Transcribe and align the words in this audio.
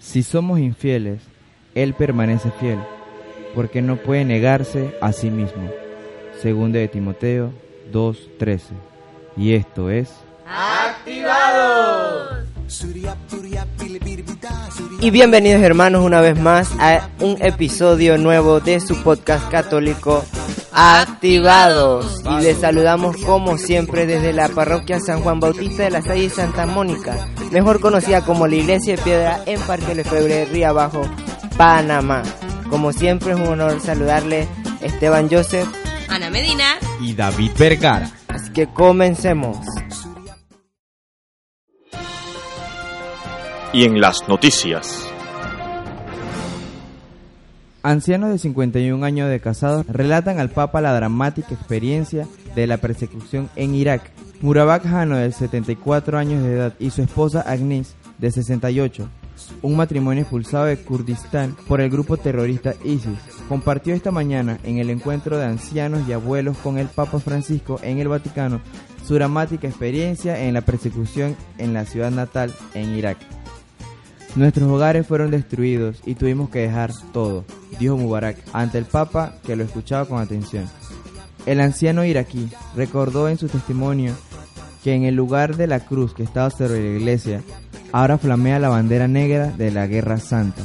Si 0.00 0.22
somos 0.22 0.58
infieles, 0.58 1.20
Él 1.74 1.94
permanece 1.94 2.50
fiel, 2.52 2.78
porque 3.54 3.82
no 3.82 3.96
puede 3.96 4.24
negarse 4.24 4.94
a 5.00 5.12
sí 5.12 5.30
mismo. 5.30 5.70
Segundo 6.40 6.78
de 6.78 6.88
Timoteo 6.88 7.52
2.13. 7.92 8.60
Y 9.36 9.54
esto 9.54 9.90
es... 9.90 10.12
¡Activados! 10.46 12.47
Y 15.00 15.10
bienvenidos 15.10 15.62
hermanos 15.62 16.04
una 16.04 16.20
vez 16.20 16.38
más 16.38 16.70
a 16.78 17.08
un 17.20 17.40
episodio 17.40 18.18
nuevo 18.18 18.60
de 18.60 18.80
su 18.80 19.02
podcast 19.02 19.50
católico 19.50 20.22
Activados. 20.72 22.22
Y 22.24 22.42
les 22.42 22.58
saludamos 22.58 23.16
como 23.24 23.56
siempre 23.56 24.06
desde 24.06 24.34
la 24.34 24.48
parroquia 24.48 25.00
San 25.00 25.22
Juan 25.22 25.40
Bautista 25.40 25.84
de 25.84 25.90
la 25.90 26.02
Salle 26.02 26.28
Santa 26.28 26.66
Mónica, 26.66 27.28
mejor 27.50 27.80
conocida 27.80 28.24
como 28.24 28.46
la 28.46 28.56
Iglesia 28.56 28.96
de 28.96 29.02
Piedra 29.02 29.42
en 29.46 29.60
Parque 29.62 29.94
Lefebvre, 29.94 30.44
Río 30.44 30.68
Abajo, 30.68 31.02
Panamá. 31.56 32.22
Como 32.68 32.92
siempre 32.92 33.32
es 33.32 33.38
un 33.38 33.46
honor 33.46 33.80
saludarle 33.80 34.46
Esteban 34.82 35.28
Joseph, 35.30 35.68
Ana 36.08 36.28
Medina 36.28 36.76
y 37.00 37.14
David 37.14 37.52
Vergara. 37.58 38.10
Así 38.28 38.52
que 38.52 38.66
comencemos. 38.66 39.56
Y 43.72 43.84
en 43.84 44.00
las 44.00 44.26
noticias. 44.28 45.06
Ancianos 47.82 48.30
de 48.30 48.38
51 48.38 49.04
años 49.04 49.28
de 49.28 49.40
casados 49.40 49.86
relatan 49.86 50.40
al 50.40 50.50
Papa 50.50 50.80
la 50.80 50.94
dramática 50.94 51.54
experiencia 51.54 52.26
de 52.54 52.66
la 52.66 52.78
persecución 52.78 53.50
en 53.56 53.74
Irak. 53.74 54.10
Murabak 54.40 54.86
Hano, 54.86 55.16
de 55.16 55.30
74 55.32 56.18
años 56.18 56.42
de 56.42 56.54
edad, 56.54 56.74
y 56.78 56.90
su 56.90 57.02
esposa 57.02 57.42
Agnes, 57.42 57.94
de 58.18 58.30
68, 58.30 59.08
un 59.62 59.76
matrimonio 59.76 60.22
expulsado 60.22 60.64
de 60.64 60.78
Kurdistán 60.78 61.54
por 61.66 61.80
el 61.80 61.90
grupo 61.90 62.16
terrorista 62.16 62.74
ISIS, 62.84 63.18
compartió 63.48 63.94
esta 63.94 64.10
mañana 64.10 64.58
en 64.64 64.78
el 64.78 64.90
encuentro 64.90 65.36
de 65.36 65.44
ancianos 65.44 66.08
y 66.08 66.12
abuelos 66.12 66.56
con 66.58 66.78
el 66.78 66.88
Papa 66.88 67.18
Francisco 67.20 67.78
en 67.82 67.98
el 67.98 68.08
Vaticano 68.08 68.60
su 69.08 69.14
dramática 69.14 69.66
experiencia 69.66 70.38
en 70.44 70.52
la 70.52 70.60
persecución 70.60 71.34
en 71.56 71.72
la 71.72 71.86
ciudad 71.86 72.10
natal 72.10 72.52
en 72.74 72.94
Irak. 72.94 73.16
Nuestros 74.36 74.70
hogares 74.70 75.06
fueron 75.06 75.30
destruidos 75.30 76.00
y 76.04 76.14
tuvimos 76.14 76.50
que 76.50 76.60
dejar 76.60 76.92
todo, 77.12 77.44
dijo 77.80 77.96
Mubarak 77.96 78.36
ante 78.52 78.78
el 78.78 78.84
Papa 78.84 79.34
que 79.44 79.56
lo 79.56 79.64
escuchaba 79.64 80.04
con 80.04 80.20
atención. 80.20 80.66
El 81.46 81.60
anciano 81.60 82.04
iraquí 82.04 82.48
recordó 82.76 83.28
en 83.28 83.38
su 83.38 83.48
testimonio 83.48 84.14
que 84.84 84.94
en 84.94 85.04
el 85.04 85.14
lugar 85.14 85.56
de 85.56 85.66
la 85.66 85.80
cruz 85.80 86.14
que 86.14 86.22
estaba 86.22 86.50
sobre 86.50 86.80
la 86.80 86.98
iglesia, 86.98 87.42
ahora 87.90 88.18
flamea 88.18 88.58
la 88.58 88.68
bandera 88.68 89.08
negra 89.08 89.48
de 89.48 89.70
la 89.70 89.86
Guerra 89.86 90.18
Santa, 90.18 90.62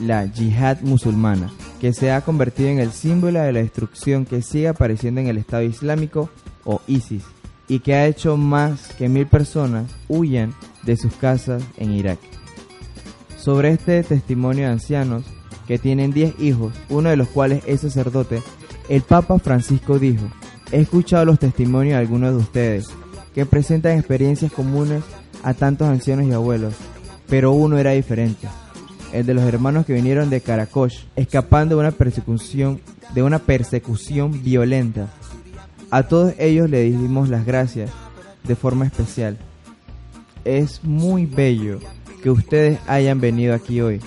la 0.00 0.24
yihad 0.24 0.80
musulmana, 0.82 1.52
que 1.80 1.92
se 1.92 2.12
ha 2.12 2.20
convertido 2.20 2.70
en 2.70 2.78
el 2.78 2.92
símbolo 2.92 3.40
de 3.40 3.52
la 3.52 3.58
destrucción 3.58 4.24
que 4.24 4.42
sigue 4.42 4.68
apareciendo 4.68 5.20
en 5.20 5.26
el 5.26 5.38
Estado 5.38 5.64
Islámico 5.64 6.30
o 6.64 6.80
ISIS 6.86 7.24
y 7.68 7.80
que 7.80 7.94
ha 7.94 8.06
hecho 8.06 8.36
más 8.36 8.88
que 8.94 9.08
mil 9.08 9.26
personas 9.26 9.90
huyan 10.08 10.54
de 10.84 10.96
sus 10.96 11.14
casas 11.14 11.62
en 11.76 11.92
Irak. 11.92 12.18
Sobre 13.42 13.70
este 13.70 14.04
testimonio 14.04 14.66
de 14.66 14.70
ancianos 14.70 15.24
que 15.66 15.76
tienen 15.76 16.12
10 16.12 16.38
hijos, 16.38 16.74
uno 16.88 17.10
de 17.10 17.16
los 17.16 17.26
cuales 17.26 17.64
es 17.66 17.80
sacerdote, 17.80 18.40
el 18.88 19.02
Papa 19.02 19.36
Francisco 19.40 19.98
dijo, 19.98 20.26
he 20.70 20.82
escuchado 20.82 21.24
los 21.24 21.40
testimonios 21.40 21.94
de 21.94 21.98
algunos 21.98 22.30
de 22.30 22.36
ustedes 22.36 22.86
que 23.34 23.44
presentan 23.44 23.98
experiencias 23.98 24.52
comunes 24.52 25.02
a 25.42 25.54
tantos 25.54 25.88
ancianos 25.88 26.26
y 26.28 26.32
abuelos, 26.32 26.74
pero 27.28 27.50
uno 27.50 27.78
era 27.78 27.90
diferente, 27.90 28.46
el 29.12 29.26
de 29.26 29.34
los 29.34 29.42
hermanos 29.42 29.86
que 29.86 29.94
vinieron 29.94 30.30
de 30.30 30.40
Karakosh, 30.40 31.06
escapando 31.16 31.74
de 31.74 31.80
una 31.80 31.90
persecución, 31.90 32.80
de 33.12 33.24
una 33.24 33.40
persecución 33.40 34.40
violenta. 34.44 35.08
A 35.90 36.04
todos 36.04 36.32
ellos 36.38 36.70
le 36.70 36.84
dimos 36.84 37.28
las 37.28 37.44
gracias 37.44 37.90
de 38.44 38.54
forma 38.54 38.86
especial. 38.86 39.36
Es 40.44 40.84
muy 40.84 41.26
bello 41.26 41.80
que 42.22 42.30
ustedes 42.30 42.78
hayan 42.86 43.20
venido 43.20 43.54
aquí 43.54 43.80
hoy. 43.80 44.00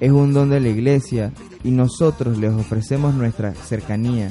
Es 0.00 0.10
un 0.10 0.32
don 0.32 0.50
de 0.50 0.60
la 0.60 0.68
iglesia 0.68 1.32
y 1.62 1.70
nosotros 1.70 2.38
les 2.38 2.52
ofrecemos 2.52 3.14
nuestra 3.14 3.54
cercanía, 3.54 4.30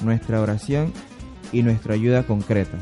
nuestra 0.00 0.40
oración 0.40 0.92
y 1.52 1.62
nuestra 1.62 1.94
ayuda 1.94 2.26
concreta. 2.26 2.78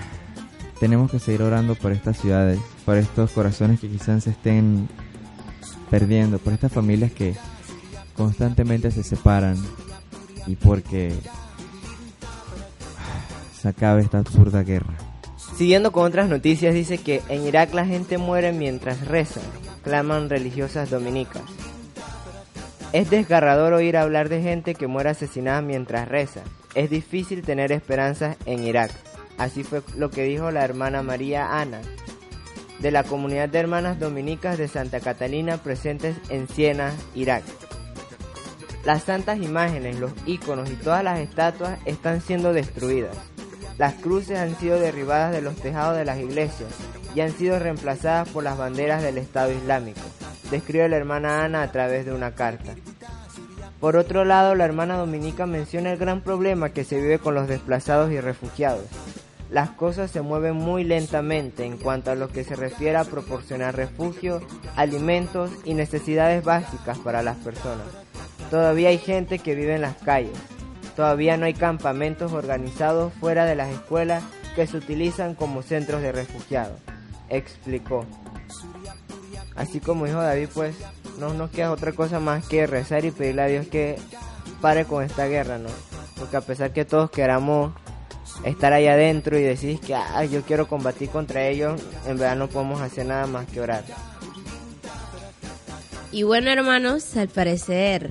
Tenemos 0.80 1.10
que 1.10 1.18
seguir 1.18 1.42
orando 1.42 1.74
por 1.74 1.92
estas 1.92 2.18
ciudades, 2.18 2.60
por 2.84 2.96
estos 2.96 3.32
corazones 3.32 3.80
que 3.80 3.88
quizás 3.88 4.24
se 4.24 4.30
estén 4.30 4.88
perdiendo, 5.90 6.38
por 6.38 6.52
estas 6.52 6.72
familias 6.72 7.12
que 7.12 7.34
constantemente 8.16 8.92
se 8.92 9.02
separan 9.02 9.56
y 10.46 10.54
porque 10.54 11.12
se 13.60 13.68
acabe 13.68 14.02
esta 14.02 14.18
absurda 14.18 14.62
guerra. 14.62 15.03
Siguiendo 15.56 15.92
con 15.92 16.04
otras 16.04 16.28
noticias, 16.28 16.74
dice 16.74 16.98
que 16.98 17.22
en 17.28 17.46
Irak 17.46 17.72
la 17.74 17.86
gente 17.86 18.18
muere 18.18 18.52
mientras 18.52 19.06
reza, 19.06 19.40
claman 19.84 20.28
religiosas 20.28 20.90
dominicas. 20.90 21.42
Es 22.92 23.08
desgarrador 23.08 23.72
oír 23.72 23.96
hablar 23.96 24.28
de 24.28 24.42
gente 24.42 24.74
que 24.74 24.88
muere 24.88 25.10
asesinada 25.10 25.62
mientras 25.62 26.08
reza. 26.08 26.42
Es 26.74 26.90
difícil 26.90 27.42
tener 27.42 27.70
esperanzas 27.70 28.36
en 28.46 28.64
Irak. 28.64 28.90
Así 29.38 29.62
fue 29.62 29.82
lo 29.96 30.10
que 30.10 30.24
dijo 30.24 30.50
la 30.50 30.64
hermana 30.64 31.02
María 31.04 31.60
Ana, 31.60 31.80
de 32.80 32.90
la 32.90 33.04
comunidad 33.04 33.48
de 33.48 33.58
hermanas 33.60 34.00
dominicas 34.00 34.58
de 34.58 34.66
Santa 34.66 34.98
Catalina 34.98 35.58
presentes 35.58 36.16
en 36.30 36.48
Siena, 36.48 36.92
Irak. 37.14 37.44
Las 38.84 39.04
santas 39.04 39.38
imágenes, 39.38 40.00
los 40.00 40.12
íconos 40.26 40.68
y 40.70 40.74
todas 40.74 41.04
las 41.04 41.20
estatuas 41.20 41.78
están 41.84 42.20
siendo 42.20 42.52
destruidas. 42.52 43.16
Las 43.78 43.94
cruces 43.94 44.38
han 44.38 44.56
sido 44.56 44.78
derribadas 44.78 45.32
de 45.32 45.42
los 45.42 45.56
tejados 45.56 45.96
de 45.96 46.04
las 46.04 46.18
iglesias 46.18 46.70
y 47.14 47.20
han 47.20 47.32
sido 47.32 47.58
reemplazadas 47.58 48.28
por 48.28 48.44
las 48.44 48.56
banderas 48.56 49.02
del 49.02 49.18
Estado 49.18 49.52
Islámico, 49.52 50.00
describe 50.50 50.88
la 50.88 50.96
hermana 50.96 51.44
Ana 51.44 51.62
a 51.62 51.72
través 51.72 52.06
de 52.06 52.12
una 52.12 52.34
carta. 52.34 52.74
Por 53.80 53.96
otro 53.96 54.24
lado, 54.24 54.54
la 54.54 54.64
hermana 54.64 54.96
Dominica 54.96 55.44
menciona 55.46 55.92
el 55.92 55.98
gran 55.98 56.20
problema 56.20 56.70
que 56.70 56.84
se 56.84 57.00
vive 57.00 57.18
con 57.18 57.34
los 57.34 57.48
desplazados 57.48 58.10
y 58.12 58.20
refugiados. 58.20 58.86
Las 59.50 59.70
cosas 59.70 60.10
se 60.10 60.22
mueven 60.22 60.56
muy 60.56 60.84
lentamente 60.84 61.64
en 61.64 61.76
cuanto 61.76 62.10
a 62.10 62.14
lo 62.14 62.28
que 62.28 62.44
se 62.44 62.56
refiere 62.56 62.96
a 62.96 63.04
proporcionar 63.04 63.76
refugio, 63.76 64.40
alimentos 64.74 65.50
y 65.64 65.74
necesidades 65.74 66.42
básicas 66.44 66.98
para 66.98 67.22
las 67.22 67.36
personas. 67.36 67.86
Todavía 68.50 68.88
hay 68.88 68.98
gente 68.98 69.38
que 69.38 69.54
vive 69.54 69.74
en 69.74 69.82
las 69.82 69.96
calles, 69.96 70.32
Todavía 70.96 71.36
no 71.36 71.46
hay 71.46 71.54
campamentos 71.54 72.32
organizados 72.32 73.12
fuera 73.14 73.44
de 73.44 73.56
las 73.56 73.72
escuelas 73.72 74.22
que 74.54 74.66
se 74.66 74.76
utilizan 74.76 75.34
como 75.34 75.62
centros 75.62 76.02
de 76.02 76.12
refugiados, 76.12 76.78
explicó. 77.28 78.06
Así 79.56 79.80
como 79.80 80.06
dijo 80.06 80.20
David, 80.20 80.48
pues 80.54 80.76
no 81.18 81.34
nos 81.34 81.50
queda 81.50 81.72
otra 81.72 81.92
cosa 81.92 82.20
más 82.20 82.46
que 82.46 82.66
rezar 82.66 83.04
y 83.04 83.10
pedirle 83.10 83.42
a 83.42 83.46
Dios 83.46 83.66
que 83.66 83.98
pare 84.60 84.84
con 84.84 85.02
esta 85.02 85.26
guerra, 85.26 85.58
¿no? 85.58 85.68
Porque 86.18 86.36
a 86.36 86.40
pesar 86.40 86.72
que 86.72 86.84
todos 86.84 87.10
queramos 87.10 87.72
estar 88.44 88.72
ahí 88.72 88.86
adentro 88.86 89.38
y 89.38 89.42
decir 89.42 89.80
que 89.80 89.96
yo 90.30 90.42
quiero 90.42 90.66
combatir 90.66 91.08
contra 91.10 91.46
ellos, 91.46 91.80
en 92.06 92.18
verdad 92.18 92.36
no 92.36 92.48
podemos 92.48 92.80
hacer 92.80 93.06
nada 93.06 93.26
más 93.26 93.46
que 93.46 93.60
orar. 93.60 93.84
Y 96.10 96.22
bueno, 96.22 96.50
hermanos, 96.50 97.16
al 97.16 97.28
parecer 97.28 98.10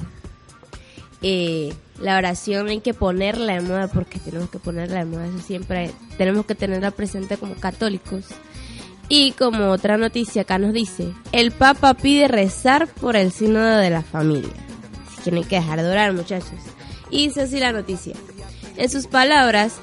eh, 1.22 1.74
la 2.04 2.18
oración 2.18 2.68
hay 2.68 2.82
que 2.82 2.94
ponerla 2.94 3.54
de 3.54 3.62
moda 3.62 3.88
porque 3.88 4.20
tenemos 4.20 4.50
que 4.50 4.60
ponerla 4.60 5.00
de 5.00 5.06
moda, 5.06 5.26
eso 5.26 5.40
siempre 5.40 5.90
tenemos 6.18 6.46
que 6.46 6.54
tenerla 6.54 6.92
presente 6.92 7.38
como 7.38 7.56
católicos. 7.56 8.26
Y 9.08 9.32
como 9.32 9.70
otra 9.70 9.98
noticia 9.98 10.42
acá 10.42 10.58
nos 10.58 10.74
dice, 10.74 11.14
el 11.32 11.52
Papa 11.52 11.94
pide 11.94 12.28
rezar 12.28 12.88
por 12.88 13.16
el 13.16 13.32
sínodo 13.32 13.78
de 13.78 13.90
la 13.90 14.02
familia. 14.02 14.52
Así 15.18 15.32
que 15.32 15.42
que 15.44 15.56
dejar 15.56 15.82
de 15.82 15.90
orar 15.90 16.14
muchachos. 16.14 16.60
Y 17.10 17.28
dice 17.28 17.44
así 17.44 17.60
la 17.60 17.72
noticia. 17.72 18.16
En 18.76 18.90
sus 18.90 19.08
palabras, 19.08 19.76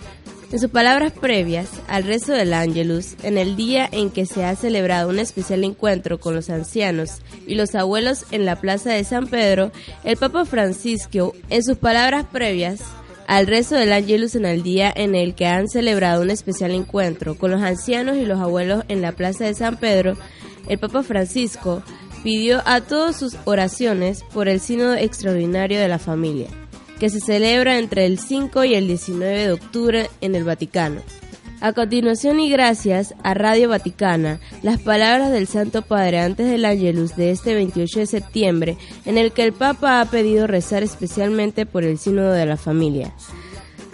En 0.52 0.58
sus 0.58 0.70
palabras 0.70 1.12
previas 1.12 1.68
al 1.86 2.02
rezo 2.02 2.32
del 2.32 2.54
Ángelus, 2.54 3.14
en 3.22 3.38
el 3.38 3.54
día 3.54 3.88
en 3.92 4.10
que 4.10 4.26
se 4.26 4.44
ha 4.44 4.56
celebrado 4.56 5.08
un 5.08 5.20
especial 5.20 5.62
encuentro 5.62 6.18
con 6.18 6.34
los 6.34 6.50
ancianos 6.50 7.18
y 7.46 7.54
los 7.54 7.76
abuelos 7.76 8.24
en 8.32 8.44
la 8.44 8.56
plaza 8.56 8.90
de 8.90 9.04
San 9.04 9.28
Pedro, 9.28 9.70
el 10.02 10.16
Papa 10.16 10.44
Francisco, 10.44 11.34
en 11.50 11.62
sus 11.62 11.78
palabras 11.78 12.26
previas 12.32 12.80
al 13.28 13.46
rezo 13.46 13.76
del 13.76 13.92
Ángelus 13.92 14.34
en 14.34 14.44
el 14.44 14.64
día 14.64 14.92
en 14.92 15.14
el 15.14 15.36
que 15.36 15.46
han 15.46 15.68
celebrado 15.68 16.22
un 16.22 16.30
especial 16.30 16.72
encuentro 16.72 17.36
con 17.36 17.52
los 17.52 17.62
ancianos 17.62 18.16
y 18.16 18.26
los 18.26 18.40
abuelos 18.40 18.82
en 18.88 19.02
la 19.02 19.12
plaza 19.12 19.44
de 19.44 19.54
San 19.54 19.76
Pedro, 19.76 20.16
el 20.68 20.78
Papa 20.78 21.04
Francisco 21.04 21.84
pidió 22.24 22.60
a 22.66 22.80
todos 22.80 23.14
sus 23.14 23.36
oraciones 23.44 24.24
por 24.34 24.48
el 24.48 24.58
Sínodo 24.58 24.94
Extraordinario 24.94 25.78
de 25.78 25.86
la 25.86 26.00
Familia 26.00 26.48
que 27.00 27.10
se 27.10 27.18
celebra 27.18 27.78
entre 27.78 28.04
el 28.04 28.18
5 28.18 28.62
y 28.64 28.74
el 28.74 28.86
19 28.86 29.38
de 29.46 29.52
octubre 29.52 30.10
en 30.20 30.34
el 30.34 30.44
Vaticano. 30.44 31.00
A 31.62 31.72
continuación 31.72 32.40
y 32.40 32.50
gracias 32.50 33.14
a 33.22 33.34
Radio 33.34 33.70
Vaticana, 33.70 34.38
las 34.62 34.80
palabras 34.80 35.32
del 35.32 35.46
Santo 35.46 35.82
Padre 35.82 36.20
antes 36.20 36.48
del 36.48 36.64
Angelus 36.64 37.16
de 37.16 37.30
este 37.30 37.54
28 37.54 38.00
de 38.00 38.06
septiembre, 38.06 38.76
en 39.06 39.18
el 39.18 39.32
que 39.32 39.44
el 39.44 39.52
Papa 39.54 40.00
ha 40.00 40.04
pedido 40.10 40.46
rezar 40.46 40.82
especialmente 40.82 41.66
por 41.66 41.84
el 41.84 41.98
sínodo 41.98 42.32
de 42.32 42.46
la 42.46 42.56
familia. 42.56 43.14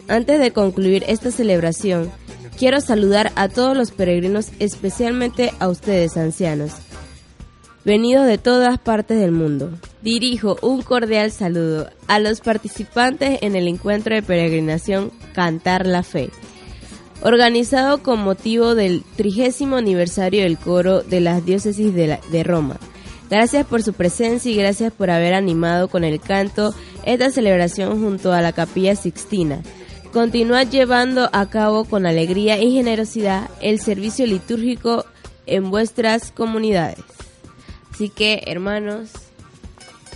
Antes 0.08 0.40
de 0.40 0.52
concluir 0.52 1.04
esta 1.06 1.30
celebración, 1.30 2.10
quiero 2.58 2.80
saludar 2.80 3.32
a 3.36 3.48
todos 3.48 3.76
los 3.76 3.92
peregrinos, 3.92 4.50
especialmente 4.58 5.52
a 5.60 5.68
ustedes 5.68 6.16
ancianos, 6.16 6.72
venidos 7.86 8.26
de 8.26 8.36
todas 8.36 8.80
partes 8.80 9.20
del 9.20 9.30
mundo. 9.30 9.70
Dirijo 10.02 10.58
un 10.60 10.82
cordial 10.82 11.30
saludo 11.30 11.88
a 12.08 12.18
los 12.18 12.40
participantes 12.40 13.38
en 13.42 13.54
el 13.54 13.68
encuentro 13.68 14.12
de 14.12 14.22
peregrinación 14.22 15.12
Cantar 15.34 15.86
la 15.86 16.02
Fe, 16.02 16.30
organizado 17.22 18.02
con 18.02 18.18
motivo 18.18 18.74
del 18.74 19.04
trigésimo 19.14 19.76
aniversario 19.76 20.42
del 20.42 20.58
coro 20.58 21.02
de 21.02 21.20
las 21.20 21.46
diócesis 21.46 21.94
de, 21.94 22.42
Roma. 22.42 22.76
Gracias 23.30 23.64
por 23.64 23.84
su 23.84 23.92
presencia 23.92 24.50
y 24.50 24.56
gracias 24.56 24.92
por 24.92 25.08
haber 25.08 25.34
animado 25.34 25.86
con 25.86 26.02
el 26.02 26.20
canto 26.20 26.74
esta 27.04 27.30
celebración 27.30 28.02
junto 28.02 28.32
a 28.32 28.42
la 28.42 28.50
Capilla 28.50 28.96
Sixtina. 28.96 29.62
Continúa 30.12 30.64
llevando 30.64 31.30
a 31.32 31.48
cabo 31.50 31.84
con 31.84 32.04
alegría 32.04 32.60
y 32.60 32.72
generosidad 32.72 33.48
el 33.60 33.78
servicio 33.78 34.26
litúrgico 34.26 35.04
en 35.46 35.70
vuestras 35.70 36.32
comunidades. 36.32 37.15
Así 37.96 38.10
que, 38.10 38.42
hermanos, 38.44 39.08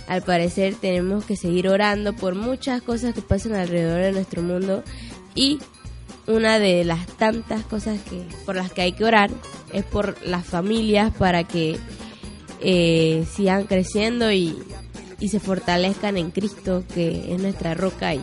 al 0.07 0.21
parecer 0.21 0.75
tenemos 0.75 1.25
que 1.25 1.35
seguir 1.35 1.67
orando 1.67 2.13
por 2.13 2.35
muchas 2.35 2.83
cosas 2.83 3.15
que 3.15 3.23
pasan 3.23 3.55
alrededor 3.55 4.01
de 4.01 4.11
nuestro 4.11 4.43
mundo 4.43 4.83
y 5.33 5.57
una 6.27 6.59
de 6.59 6.83
las 6.83 7.07
tantas 7.07 7.63
cosas 7.63 7.99
que 8.07 8.23
por 8.45 8.53
las 8.53 8.71
que 8.71 8.83
hay 8.83 8.91
que 8.91 9.03
orar 9.03 9.31
es 9.73 9.83
por 9.83 10.15
las 10.23 10.45
familias 10.45 11.11
para 11.11 11.43
que 11.43 11.79
eh, 12.59 13.25
sigan 13.33 13.63
creciendo 13.63 14.31
y, 14.31 14.55
se 15.27 15.39
fortalezcan 15.39 16.17
en 16.17 16.29
Cristo 16.29 16.83
que 16.93 17.33
es 17.33 17.41
nuestra 17.41 17.73
roca 17.73 18.13
y 18.13 18.21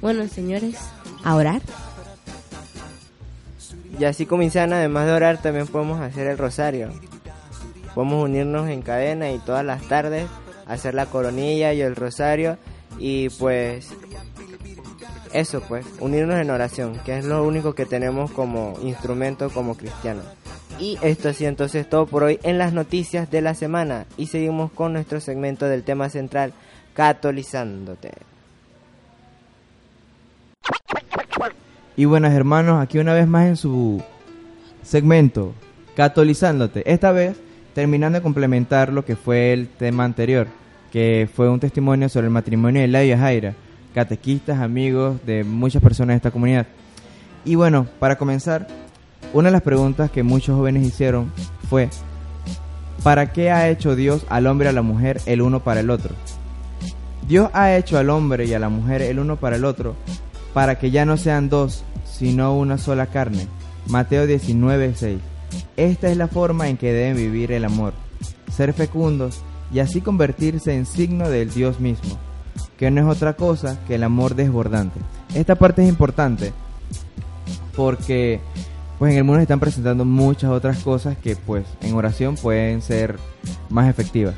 bueno 0.00 0.26
señores 0.28 0.76
a 1.24 1.34
orar. 1.34 1.60
Y 4.00 4.04
así 4.04 4.24
como 4.24 4.42
Insana, 4.44 4.78
además 4.78 5.04
de 5.04 5.12
orar 5.12 5.42
también 5.42 5.66
podemos 5.66 6.00
hacer 6.00 6.26
el 6.26 6.38
rosario 6.38 6.90
Podemos 7.94 8.24
unirnos 8.24 8.68
en 8.68 8.82
cadena 8.82 9.30
y 9.30 9.38
todas 9.38 9.64
las 9.64 9.82
tardes 9.88 10.26
hacer 10.66 10.94
la 10.94 11.06
coronilla 11.06 11.72
y 11.72 11.80
el 11.80 11.96
rosario 11.96 12.58
y 12.98 13.28
pues 13.30 13.90
eso 15.32 15.60
pues, 15.62 15.84
unirnos 16.00 16.40
en 16.40 16.50
oración, 16.50 16.98
que 17.04 17.18
es 17.18 17.24
lo 17.24 17.44
único 17.44 17.74
que 17.74 17.86
tenemos 17.86 18.30
como 18.30 18.78
instrumento 18.82 19.50
como 19.50 19.76
cristianos. 19.76 20.24
Y 20.78 20.98
esto 21.02 21.28
así 21.28 21.44
entonces 21.44 21.88
todo 21.88 22.06
por 22.06 22.24
hoy 22.24 22.38
en 22.42 22.58
las 22.58 22.72
noticias 22.72 23.30
de 23.30 23.42
la 23.42 23.54
semana 23.54 24.06
y 24.16 24.26
seguimos 24.26 24.72
con 24.72 24.92
nuestro 24.92 25.20
segmento 25.20 25.66
del 25.66 25.84
tema 25.84 26.08
central, 26.08 26.52
catolizándote. 26.94 28.12
Y 31.96 32.06
buenas 32.06 32.34
hermanos, 32.34 32.82
aquí 32.82 32.98
una 32.98 33.14
vez 33.14 33.28
más 33.28 33.46
en 33.46 33.56
su 33.56 34.02
segmento, 34.82 35.52
catolizándote. 35.94 36.90
Esta 36.90 37.12
vez 37.12 37.36
terminando 37.74 38.18
de 38.18 38.22
complementar 38.22 38.92
lo 38.92 39.04
que 39.04 39.16
fue 39.16 39.52
el 39.52 39.68
tema 39.68 40.04
anterior, 40.04 40.46
que 40.92 41.28
fue 41.32 41.48
un 41.48 41.60
testimonio 41.60 42.08
sobre 42.08 42.28
el 42.28 42.32
matrimonio 42.32 42.80
de 42.80 42.88
Laia 42.88 43.18
Jaira, 43.18 43.54
catequistas, 43.94 44.60
amigos 44.60 45.24
de 45.26 45.44
muchas 45.44 45.82
personas 45.82 46.14
de 46.14 46.18
esta 46.18 46.30
comunidad. 46.30 46.66
Y 47.44 47.56
bueno, 47.56 47.86
para 47.98 48.16
comenzar, 48.16 48.66
una 49.32 49.48
de 49.48 49.52
las 49.52 49.62
preguntas 49.62 50.10
que 50.10 50.22
muchos 50.22 50.56
jóvenes 50.56 50.86
hicieron 50.86 51.32
fue, 51.68 51.90
¿para 53.02 53.32
qué 53.32 53.50
ha 53.50 53.68
hecho 53.68 53.96
Dios 53.96 54.24
al 54.28 54.46
hombre 54.46 54.68
y 54.68 54.70
a 54.70 54.72
la 54.72 54.82
mujer 54.82 55.20
el 55.26 55.42
uno 55.42 55.60
para 55.64 55.80
el 55.80 55.90
otro? 55.90 56.14
Dios 57.26 57.50
ha 57.52 57.74
hecho 57.74 57.98
al 57.98 58.10
hombre 58.10 58.44
y 58.44 58.54
a 58.54 58.58
la 58.58 58.68
mujer 58.68 59.02
el 59.02 59.18
uno 59.18 59.36
para 59.36 59.56
el 59.56 59.64
otro 59.64 59.96
para 60.54 60.78
que 60.78 60.90
ya 60.90 61.04
no 61.04 61.18
sean 61.18 61.50
dos, 61.50 61.84
sino 62.06 62.56
una 62.56 62.78
sola 62.78 63.08
carne. 63.08 63.48
Mateo 63.88 64.26
19, 64.26 64.94
6. 64.94 65.18
Esta 65.76 66.08
es 66.10 66.16
la 66.16 66.28
forma 66.28 66.68
en 66.68 66.76
que 66.76 66.92
deben 66.92 67.16
vivir 67.16 67.52
el 67.52 67.64
amor, 67.64 67.92
ser 68.52 68.72
fecundos 68.72 69.42
y 69.72 69.80
así 69.80 70.00
convertirse 70.00 70.74
en 70.74 70.86
signo 70.86 71.28
del 71.28 71.52
Dios 71.52 71.80
mismo, 71.80 72.18
que 72.78 72.90
no 72.90 73.00
es 73.00 73.16
otra 73.16 73.34
cosa 73.34 73.78
que 73.86 73.96
el 73.96 74.04
amor 74.04 74.34
desbordante. 74.34 75.00
Esta 75.34 75.56
parte 75.56 75.82
es 75.82 75.88
importante 75.88 76.52
porque 77.76 78.40
pues 78.98 79.12
en 79.12 79.18
el 79.18 79.24
mundo 79.24 79.38
se 79.38 79.42
están 79.42 79.60
presentando 79.60 80.04
muchas 80.04 80.50
otras 80.50 80.78
cosas 80.78 81.16
que 81.16 81.36
pues 81.36 81.64
en 81.80 81.94
oración 81.94 82.36
pueden 82.36 82.82
ser 82.82 83.18
más 83.68 83.88
efectivas. 83.88 84.34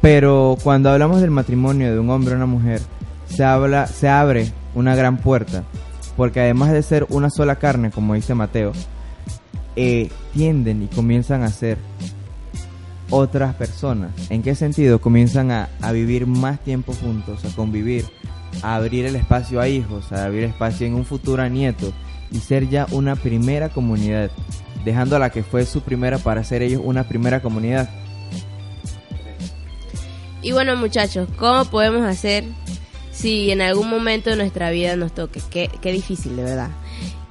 Pero 0.00 0.56
cuando 0.62 0.90
hablamos 0.90 1.20
del 1.20 1.30
matrimonio 1.30 1.92
de 1.92 1.98
un 1.98 2.08
hombre 2.10 2.32
y 2.32 2.36
una 2.36 2.46
mujer, 2.46 2.80
se 3.26 3.44
habla 3.44 3.86
se 3.86 4.08
abre 4.08 4.52
una 4.74 4.94
gran 4.94 5.18
puerta, 5.18 5.64
porque 6.16 6.40
además 6.40 6.72
de 6.72 6.82
ser 6.82 7.06
una 7.10 7.28
sola 7.28 7.56
carne, 7.56 7.90
como 7.90 8.14
dice 8.14 8.34
Mateo, 8.34 8.72
eh, 9.76 10.10
tienden 10.32 10.82
y 10.82 10.86
comienzan 10.88 11.42
a 11.42 11.50
ser 11.50 11.78
otras 13.10 13.54
personas. 13.54 14.12
¿En 14.30 14.42
qué 14.42 14.54
sentido? 14.54 15.00
Comienzan 15.00 15.50
a, 15.50 15.68
vivir 15.92 16.26
más 16.26 16.60
tiempo 16.60 16.92
juntos, 16.94 17.44
a 17.44 17.54
convivir, 17.54 18.04
a 18.62 18.76
abrir 18.76 19.04
el 19.04 19.16
espacio 19.16 19.60
a 19.60 19.68
hijos, 19.68 20.12
a 20.12 20.24
abrir 20.24 20.44
espacio 20.44 20.86
en 20.86 20.94
un 20.94 21.04
futuro 21.04 21.42
a 21.42 21.48
nietos 21.48 21.92
y 22.30 22.38
ser 22.38 22.68
ya 22.68 22.86
una 22.92 23.16
primera 23.16 23.68
comunidad, 23.68 24.30
dejando 24.84 25.16
a 25.16 25.18
la 25.18 25.30
que 25.30 25.42
fue 25.42 25.66
su 25.66 25.82
primera 25.82 26.18
para 26.18 26.44
ser 26.44 26.62
ellos 26.62 26.80
una 26.84 27.04
primera 27.08 27.42
comunidad. 27.42 27.90
Y 30.42 30.52
bueno 30.52 30.74
muchachos, 30.76 31.28
¿cómo 31.36 31.66
podemos 31.66 32.02
hacer 32.02 32.44
si 33.12 33.50
en 33.50 33.60
algún 33.60 33.90
momento 33.90 34.30
de 34.30 34.36
nuestra 34.36 34.70
vida 34.70 34.96
nos 34.96 35.12
toque? 35.12 35.40
Qué, 35.50 35.70
qué 35.82 35.92
difícil, 35.92 36.36
de 36.36 36.44
verdad. 36.44 36.70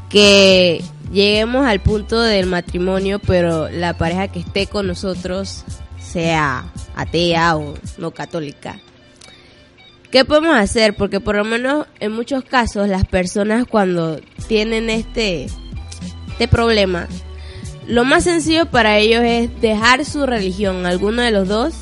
Que 0.09 0.83
lleguemos 1.11 1.65
al 1.65 1.79
punto 1.79 2.21
del 2.21 2.45
matrimonio, 2.45 3.19
pero 3.19 3.69
la 3.69 3.97
pareja 3.97 4.27
que 4.27 4.39
esté 4.39 4.67
con 4.67 4.87
nosotros 4.87 5.63
sea 5.99 6.65
atea 6.95 7.57
o 7.57 7.75
no 7.97 8.11
católica. 8.11 8.79
¿Qué 10.11 10.25
podemos 10.25 10.55
hacer? 10.55 10.95
Porque 10.95 11.19
por 11.19 11.35
lo 11.35 11.43
menos 11.43 11.85
en 11.99 12.11
muchos 12.11 12.43
casos 12.43 12.87
las 12.87 13.05
personas 13.05 13.65
cuando 13.67 14.19
tienen 14.47 14.89
este, 14.89 15.47
este 16.31 16.47
problema, 16.47 17.07
lo 17.87 18.05
más 18.05 18.23
sencillo 18.23 18.65
para 18.65 18.97
ellos 18.97 19.21
es 19.23 19.61
dejar 19.61 20.05
su 20.05 20.25
religión, 20.25 20.85
alguno 20.85 21.21
de 21.21 21.31
los 21.31 21.47
dos, 21.47 21.73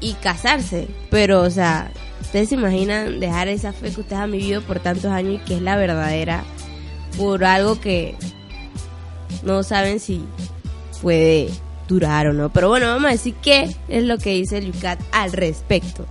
y 0.00 0.14
casarse. 0.14 0.88
Pero, 1.10 1.42
o 1.42 1.50
sea, 1.50 1.90
ustedes 2.20 2.48
se 2.48 2.54
imaginan 2.56 3.20
dejar 3.20 3.48
esa 3.48 3.72
fe 3.72 3.90
que 3.90 4.00
ustedes 4.00 4.20
han 4.20 4.32
vivido 4.32 4.62
por 4.62 4.80
tantos 4.80 5.06
años 5.06 5.34
y 5.34 5.44
que 5.44 5.56
es 5.56 5.62
la 5.62 5.76
verdadera 5.76 6.44
por 7.16 7.44
algo 7.44 7.80
que 7.80 8.14
no 9.42 9.62
saben 9.62 10.00
si 10.00 10.24
puede 11.00 11.50
durar 11.88 12.26
o 12.28 12.32
no. 12.32 12.52
Pero 12.52 12.68
bueno, 12.68 12.86
vamos 12.86 13.06
a 13.06 13.12
decir 13.12 13.34
qué 13.42 13.74
es 13.88 14.04
lo 14.04 14.18
que 14.18 14.34
dice 14.34 14.58
el 14.58 14.72
Yucat 14.72 15.00
al 15.12 15.32
respecto. 15.32 16.06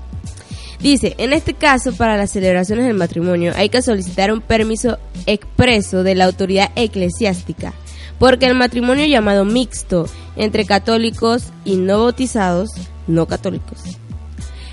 Dice, 0.79 1.15
en 1.17 1.33
este 1.33 1.53
caso, 1.53 1.93
para 1.93 2.17
las 2.17 2.31
celebraciones 2.31 2.85
del 2.85 2.95
matrimonio 2.95 3.53
hay 3.55 3.69
que 3.69 3.81
solicitar 3.81 4.31
un 4.31 4.41
permiso 4.41 4.99
expreso 5.25 6.03
de 6.03 6.15
la 6.15 6.25
autoridad 6.25 6.71
eclesiástica, 6.75 7.73
porque 8.19 8.45
el 8.45 8.55
matrimonio 8.55 9.05
llamado 9.05 9.45
mixto 9.45 10.07
entre 10.35 10.65
católicos 10.65 11.45
y 11.63 11.77
no 11.77 12.03
bautizados, 12.03 12.69
no 13.07 13.25
católicos, 13.25 13.81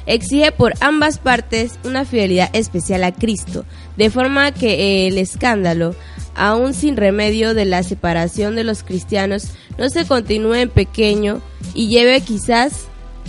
exige 0.07 0.53
por 0.53 0.75
ambas 0.81 1.19
partes 1.19 1.79
una 1.85 2.05
fidelidad 2.05 2.51
especial 2.53 3.05
a 3.05 3.13
Cristo, 3.13 3.65
de 3.97 4.11
forma 4.11 4.53
que 4.53 5.07
el 5.07 5.19
escándalo 5.19 5.95
aún 6.35 6.75
sin 6.75 6.97
remedio 6.97 7.55
de 7.55 7.65
la 7.65 7.83
separación 7.83 8.55
de 8.55 8.65
los 8.65 8.83
cristianos, 8.83 9.49
no 9.79 9.89
se 9.89 10.07
continúe 10.07 10.55
en 10.55 10.71
pequeño 10.71 11.41
y 11.75 11.89
lleve 11.89 12.21
quizás 12.21 12.87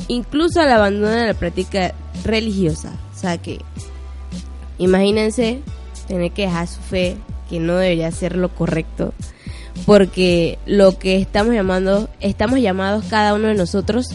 incluso 0.07 0.61
al 0.61 0.71
abandono 0.71 1.11
de 1.11 1.27
la 1.27 1.33
práctica 1.33 1.93
religiosa. 2.23 2.93
O 3.15 3.19
sea 3.19 3.37
que, 3.37 3.59
imagínense 4.77 5.61
tener 6.07 6.31
que 6.31 6.43
dejar 6.43 6.67
su 6.67 6.81
fe, 6.81 7.17
que 7.49 7.59
no 7.59 7.75
debería 7.75 8.11
ser 8.11 8.35
lo 8.35 8.49
correcto, 8.49 9.13
porque 9.85 10.59
lo 10.65 10.97
que 10.97 11.17
estamos 11.17 11.53
llamando, 11.53 12.09
estamos 12.19 12.59
llamados 12.59 13.05
cada 13.09 13.33
uno 13.33 13.47
de 13.47 13.55
nosotros 13.55 14.07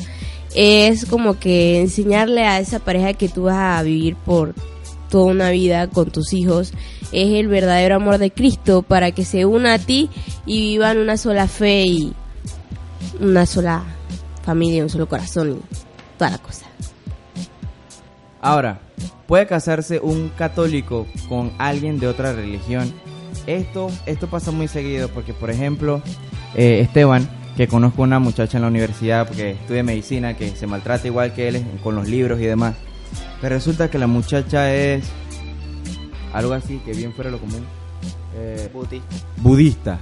es 0.54 1.04
como 1.04 1.38
que 1.38 1.80
enseñarle 1.80 2.44
a 2.44 2.58
esa 2.58 2.78
pareja 2.78 3.12
que 3.12 3.28
tú 3.28 3.44
vas 3.44 3.78
a 3.78 3.82
vivir 3.82 4.16
por 4.16 4.54
toda 5.10 5.26
una 5.26 5.50
vida 5.50 5.88
con 5.88 6.10
tus 6.10 6.32
hijos 6.32 6.72
es 7.12 7.34
el 7.34 7.48
verdadero 7.48 7.96
amor 7.96 8.18
de 8.18 8.30
Cristo 8.30 8.82
para 8.82 9.12
que 9.12 9.24
se 9.24 9.46
una 9.46 9.74
a 9.74 9.78
ti 9.78 10.10
y 10.46 10.60
vivan 10.60 10.98
una 10.98 11.16
sola 11.16 11.48
fe 11.48 11.82
y 11.82 12.12
una 13.20 13.46
sola 13.46 13.82
familia, 14.42 14.82
un 14.82 14.90
solo 14.90 15.08
corazón 15.08 15.52
y 15.52 15.76
toda 16.18 16.30
la 16.32 16.38
cosa. 16.38 16.66
Ahora, 18.40 18.80
¿puede 19.26 19.46
casarse 19.46 20.00
un 20.00 20.30
católico 20.30 21.06
con 21.28 21.52
alguien 21.58 21.98
de 21.98 22.06
otra 22.06 22.32
religión? 22.32 22.92
Esto, 23.46 23.90
esto 24.06 24.28
pasa 24.28 24.50
muy 24.50 24.68
seguido 24.68 25.08
porque, 25.08 25.32
por 25.32 25.50
ejemplo, 25.50 26.02
eh, 26.54 26.80
Esteban, 26.80 27.28
que 27.56 27.66
conozco 27.66 28.02
una 28.02 28.20
muchacha 28.20 28.58
en 28.58 28.62
la 28.62 28.68
universidad 28.68 29.26
porque 29.26 29.52
estudia 29.52 29.82
medicina, 29.82 30.36
que 30.36 30.50
se 30.50 30.66
maltrata 30.66 31.08
igual 31.08 31.34
que 31.34 31.48
él 31.48 31.66
con 31.82 31.96
los 31.96 32.08
libros 32.08 32.40
y 32.40 32.44
demás. 32.44 32.76
Pero 33.40 33.54
resulta 33.54 33.90
que 33.90 33.98
la 33.98 34.06
muchacha 34.06 34.72
es 34.72 35.04
algo 36.38 36.54
así, 36.54 36.80
que 36.84 36.92
bien 36.92 37.12
fuera 37.12 37.30
lo 37.30 37.38
común. 37.38 37.64
Eh, 38.36 38.70
Budista. 38.72 39.08
budista. 39.38 39.98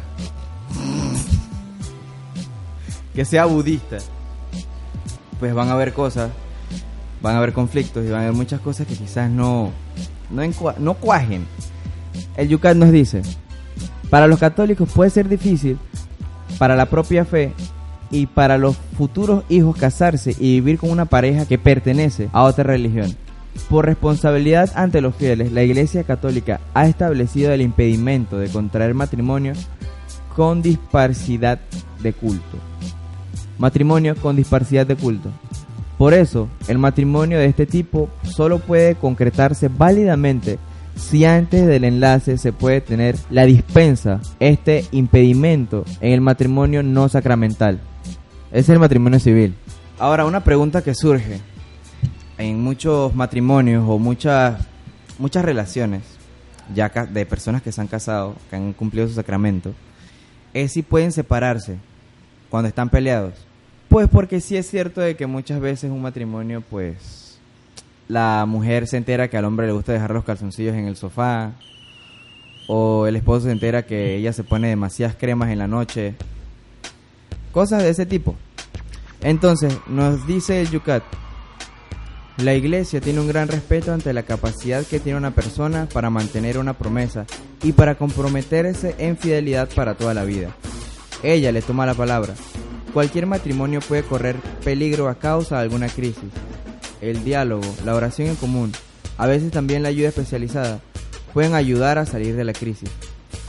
que 3.14 3.24
sea 3.24 3.46
budista. 3.46 3.98
Pues 5.38 5.54
van 5.54 5.68
a 5.68 5.72
haber 5.72 5.92
cosas, 5.92 6.30
van 7.22 7.34
a 7.34 7.38
haber 7.38 7.52
conflictos 7.52 8.04
y 8.04 8.10
van 8.10 8.20
a 8.20 8.24
haber 8.24 8.36
muchas 8.36 8.60
cosas 8.60 8.86
que 8.86 8.94
quizás 8.94 9.30
no, 9.30 9.70
no, 10.30 10.42
no 10.78 10.94
cuajen. 10.94 11.46
El 12.36 12.48
Yucat 12.48 12.76
nos 12.76 12.92
dice, 12.92 13.22
para 14.10 14.26
los 14.26 14.38
católicos 14.38 14.90
puede 14.94 15.10
ser 15.10 15.28
difícil, 15.28 15.78
para 16.58 16.76
la 16.76 16.86
propia 16.86 17.24
fe 17.24 17.52
y 18.10 18.26
para 18.26 18.58
los 18.58 18.76
futuros 18.96 19.44
hijos 19.48 19.76
casarse 19.76 20.36
y 20.38 20.60
vivir 20.60 20.78
con 20.78 20.90
una 20.90 21.06
pareja 21.06 21.46
que 21.46 21.58
pertenece 21.58 22.28
a 22.32 22.42
otra 22.42 22.64
religión. 22.64 23.16
Por 23.68 23.86
responsabilidad 23.86 24.70
ante 24.74 25.00
los 25.00 25.14
fieles, 25.16 25.52
la 25.52 25.62
Iglesia 25.62 26.04
Católica 26.04 26.60
ha 26.74 26.86
establecido 26.86 27.52
el 27.52 27.60
impedimento 27.60 28.38
de 28.38 28.48
contraer 28.48 28.94
matrimonio 28.94 29.54
con 30.34 30.62
disparidad 30.62 31.58
de 32.02 32.12
culto. 32.12 32.58
Matrimonio 33.58 34.14
con 34.16 34.36
disparidad 34.36 34.86
de 34.86 34.96
culto. 34.96 35.30
Por 35.98 36.12
eso, 36.12 36.48
el 36.68 36.78
matrimonio 36.78 37.38
de 37.38 37.46
este 37.46 37.66
tipo 37.66 38.10
solo 38.22 38.58
puede 38.58 38.94
concretarse 38.96 39.68
válidamente 39.68 40.58
si 40.94 41.24
antes 41.24 41.66
del 41.66 41.84
enlace 41.84 42.38
se 42.38 42.52
puede 42.52 42.80
tener 42.80 43.16
la 43.30 43.44
dispensa, 43.44 44.20
este 44.40 44.84
impedimento 44.92 45.84
en 46.00 46.12
el 46.12 46.20
matrimonio 46.20 46.82
no 46.82 47.08
sacramental. 47.08 47.80
Es 48.52 48.68
el 48.68 48.78
matrimonio 48.78 49.20
civil. 49.20 49.54
Ahora, 49.98 50.24
una 50.24 50.44
pregunta 50.44 50.82
que 50.82 50.94
surge 50.94 51.40
en 52.38 52.62
muchos 52.62 53.14
matrimonios 53.14 53.84
o 53.86 53.98
muchas 53.98 54.66
muchas 55.18 55.44
relaciones 55.44 56.02
ya 56.74 56.88
de 56.88 57.26
personas 57.26 57.62
que 57.62 57.72
se 57.72 57.80
han 57.80 57.86
casado, 57.86 58.34
que 58.50 58.56
han 58.56 58.72
cumplido 58.72 59.06
su 59.06 59.14
sacramento, 59.14 59.72
es 60.52 60.72
si 60.72 60.82
pueden 60.82 61.12
separarse 61.12 61.76
cuando 62.50 62.68
están 62.68 62.88
peleados. 62.88 63.34
Pues 63.88 64.08
porque 64.08 64.40
sí 64.40 64.56
es 64.56 64.68
cierto 64.68 65.00
de 65.00 65.16
que 65.16 65.26
muchas 65.26 65.60
veces 65.60 65.90
un 65.90 66.02
matrimonio, 66.02 66.62
pues 66.68 67.38
la 68.08 68.44
mujer 68.46 68.88
se 68.88 68.96
entera 68.96 69.28
que 69.28 69.36
al 69.36 69.44
hombre 69.44 69.66
le 69.66 69.72
gusta 69.72 69.92
dejar 69.92 70.10
los 70.10 70.24
calzoncillos 70.24 70.74
en 70.74 70.86
el 70.86 70.96
sofá, 70.96 71.52
o 72.68 73.06
el 73.06 73.14
esposo 73.14 73.46
se 73.46 73.52
entera 73.52 73.86
que 73.86 74.16
ella 74.16 74.32
se 74.32 74.42
pone 74.42 74.68
demasiadas 74.68 75.14
cremas 75.14 75.50
en 75.50 75.58
la 75.58 75.68
noche, 75.68 76.14
cosas 77.52 77.84
de 77.84 77.90
ese 77.90 78.06
tipo. 78.06 78.34
Entonces, 79.22 79.76
nos 79.86 80.26
dice 80.26 80.66
Yucat, 80.66 81.04
la 82.38 82.54
iglesia 82.54 83.00
tiene 83.00 83.20
un 83.20 83.28
gran 83.28 83.48
respeto 83.48 83.92
ante 83.92 84.12
la 84.12 84.22
capacidad 84.22 84.84
que 84.84 85.00
tiene 85.00 85.18
una 85.18 85.30
persona 85.30 85.88
para 85.90 86.10
mantener 86.10 86.58
una 86.58 86.74
promesa 86.74 87.24
y 87.62 87.72
para 87.72 87.94
comprometerse 87.94 88.94
en 88.98 89.16
fidelidad 89.16 89.70
para 89.74 89.94
toda 89.94 90.12
la 90.12 90.24
vida. 90.24 90.54
Ella 91.22 91.50
le 91.50 91.62
toma 91.62 91.86
la 91.86 91.94
palabra. 91.94 92.34
Cualquier 92.92 93.26
matrimonio 93.26 93.80
puede 93.80 94.02
correr 94.02 94.36
peligro 94.62 95.08
a 95.08 95.18
causa 95.18 95.56
de 95.56 95.62
alguna 95.62 95.88
crisis. 95.88 96.30
El 97.00 97.24
diálogo, 97.24 97.66
la 97.84 97.94
oración 97.94 98.28
en 98.28 98.36
común, 98.36 98.72
a 99.16 99.26
veces 99.26 99.50
también 99.50 99.82
la 99.82 99.88
ayuda 99.88 100.08
especializada, 100.08 100.80
pueden 101.32 101.54
ayudar 101.54 101.98
a 101.98 102.06
salir 102.06 102.36
de 102.36 102.44
la 102.44 102.52
crisis. 102.52 102.90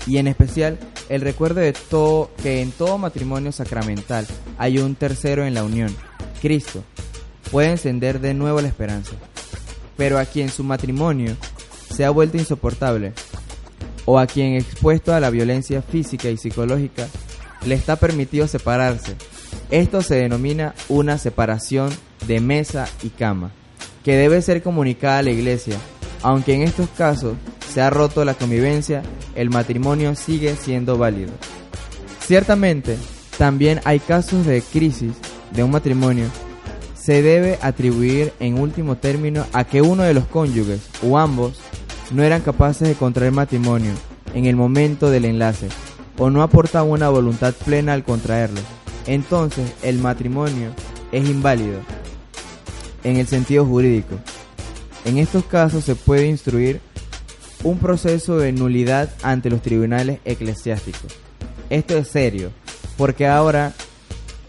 Y 0.06 0.18
en 0.18 0.28
especial, 0.28 0.80
el 1.10 1.22
recuerdo 1.22 1.60
de 1.60 1.74
todo 1.74 2.32
que 2.42 2.62
en 2.62 2.72
todo 2.72 2.98
matrimonio 2.98 3.52
sacramental 3.52 4.26
hay 4.58 4.78
un 4.80 4.96
tercero 4.96 5.46
en 5.46 5.54
la 5.54 5.64
unión, 5.64 5.94
Cristo, 6.42 6.84
puede 7.52 7.72
encender 7.72 8.20
de 8.20 8.34
nuevo 8.34 8.62
la 8.62 8.68
esperanza. 8.68 9.14
Pero 9.96 10.20
a 10.20 10.26
quien 10.26 10.50
su 10.50 10.64
matrimonio 10.64 11.36
se 11.94 12.06
ha 12.06 12.10
vuelto 12.10 12.38
insoportable, 12.38 13.14
o 14.06 14.20
a 14.20 14.26
quien 14.26 14.54
expuesto 14.54 15.14
a 15.14 15.20
la 15.20 15.30
violencia 15.30 15.82
física 15.82 16.30
y 16.30 16.38
psicológica, 16.38 17.08
le 17.66 17.76
está 17.76 17.98
permitido 17.98 18.48
separarse. 18.48 19.16
Esto 19.70 20.02
se 20.02 20.16
denomina 20.16 20.74
una 20.88 21.18
separación 21.18 21.90
de 22.26 22.40
mesa 22.40 22.88
y 23.04 23.10
cama, 23.10 23.52
que 24.04 24.16
debe 24.16 24.42
ser 24.42 24.64
comunicada 24.64 25.20
a 25.20 25.24
la 25.24 25.32
iglesia. 25.32 25.76
Aunque 26.24 26.54
en 26.54 26.62
estos 26.62 26.90
casos 26.90 27.36
se 27.74 27.82
ha 27.82 27.90
roto 27.90 28.24
la 28.24 28.34
convivencia, 28.34 29.04
el 29.36 29.50
matrimonio 29.50 30.16
sigue 30.16 30.56
siendo 30.56 30.98
válido. 30.98 31.34
Ciertamente, 32.26 32.98
también 33.38 33.82
hay 33.84 34.00
casos 34.00 34.46
de 34.46 34.62
crisis 34.62 35.14
de 35.52 35.64
un 35.64 35.72
matrimonio. 35.72 36.26
Se 37.08 37.22
debe 37.22 37.58
atribuir 37.62 38.34
en 38.42 38.60
último 38.60 38.98
término 38.98 39.46
a 39.54 39.64
que 39.64 39.82
uno 39.82 40.04
de 40.04 40.14
los 40.14 40.26
cónyuges 40.26 40.82
o 41.02 41.18
ambos 41.18 41.62
no 42.12 42.22
eran 42.22 42.42
capaces 42.42 42.86
de 42.86 42.96
contraer 42.96 43.32
matrimonio 43.32 43.94
en 44.34 44.46
el 44.46 44.58
momento 44.58 45.10
del 45.10 45.24
enlace 45.24 45.70
o 46.18 46.30
no 46.30 46.44
aportaban 46.44 46.92
una 46.92 47.08
voluntad 47.08 47.54
plena 47.54 47.94
al 47.94 48.04
contraerlo. 48.04 48.60
Entonces 49.06 49.72
el 49.84 50.00
matrimonio 50.00 50.72
es 51.14 51.30
inválido 51.30 51.80
en 53.06 53.16
el 53.16 53.28
sentido 53.28 53.66
jurídico. 53.66 54.16
En 55.06 55.18
estos 55.18 55.46
casos 55.46 55.86
se 55.86 55.96
puede 55.96 56.28
instruir 56.28 56.82
un 57.64 57.80
proceso 57.80 58.38
de 58.38 58.52
nulidad 58.52 59.10
ante 59.24 59.50
los 59.50 59.62
tribunales 59.62 60.20
eclesiásticos. 60.26 61.16
Esto 61.70 61.98
es 62.00 62.10
serio, 62.10 62.52
porque 62.98 63.28
ahora 63.28 63.72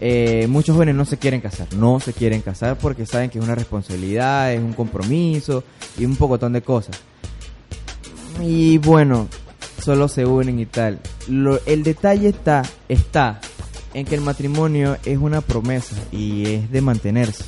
eh, 0.01 0.47
muchos 0.47 0.75
jóvenes 0.75 0.95
no 0.95 1.05
se 1.05 1.17
quieren 1.17 1.41
casar, 1.41 1.67
no 1.73 1.99
se 1.99 2.13
quieren 2.13 2.41
casar 2.41 2.77
porque 2.77 3.05
saben 3.05 3.29
que 3.29 3.39
es 3.39 3.43
una 3.43 3.55
responsabilidad, 3.55 4.53
es 4.53 4.59
un 4.59 4.73
compromiso 4.73 5.63
y 5.97 6.05
un 6.05 6.15
pocotón 6.15 6.53
de 6.53 6.61
cosas. 6.61 6.99
Y 8.41 8.77
bueno, 8.77 9.27
solo 9.81 10.07
se 10.07 10.25
unen 10.25 10.59
y 10.59 10.65
tal. 10.65 10.99
El 11.65 11.83
detalle 11.83 12.29
está, 12.29 12.63
está 12.87 13.41
en 13.93 14.05
que 14.05 14.15
el 14.15 14.21
matrimonio 14.21 14.97
es 15.05 15.17
una 15.17 15.41
promesa 15.41 15.95
y 16.11 16.45
es 16.45 16.71
de 16.71 16.81
mantenerse. 16.81 17.43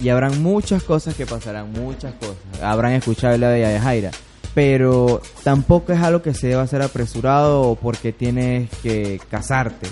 Y 0.00 0.10
habrán 0.10 0.42
muchas 0.42 0.82
cosas 0.82 1.14
que 1.14 1.24
pasarán, 1.24 1.72
muchas 1.72 2.14
cosas. 2.14 2.36
Habrán 2.62 2.92
escuchado 2.92 3.38
la 3.38 3.48
de 3.50 3.78
Jaira. 3.80 4.10
Pero 4.54 5.20
tampoco 5.42 5.92
es 5.92 6.00
algo 6.00 6.22
que 6.22 6.34
se 6.34 6.48
deba 6.48 6.62
hacer 6.62 6.82
apresurado 6.82 7.76
porque 7.80 8.12
tienes 8.12 8.70
que 8.82 9.20
casarte. 9.30 9.86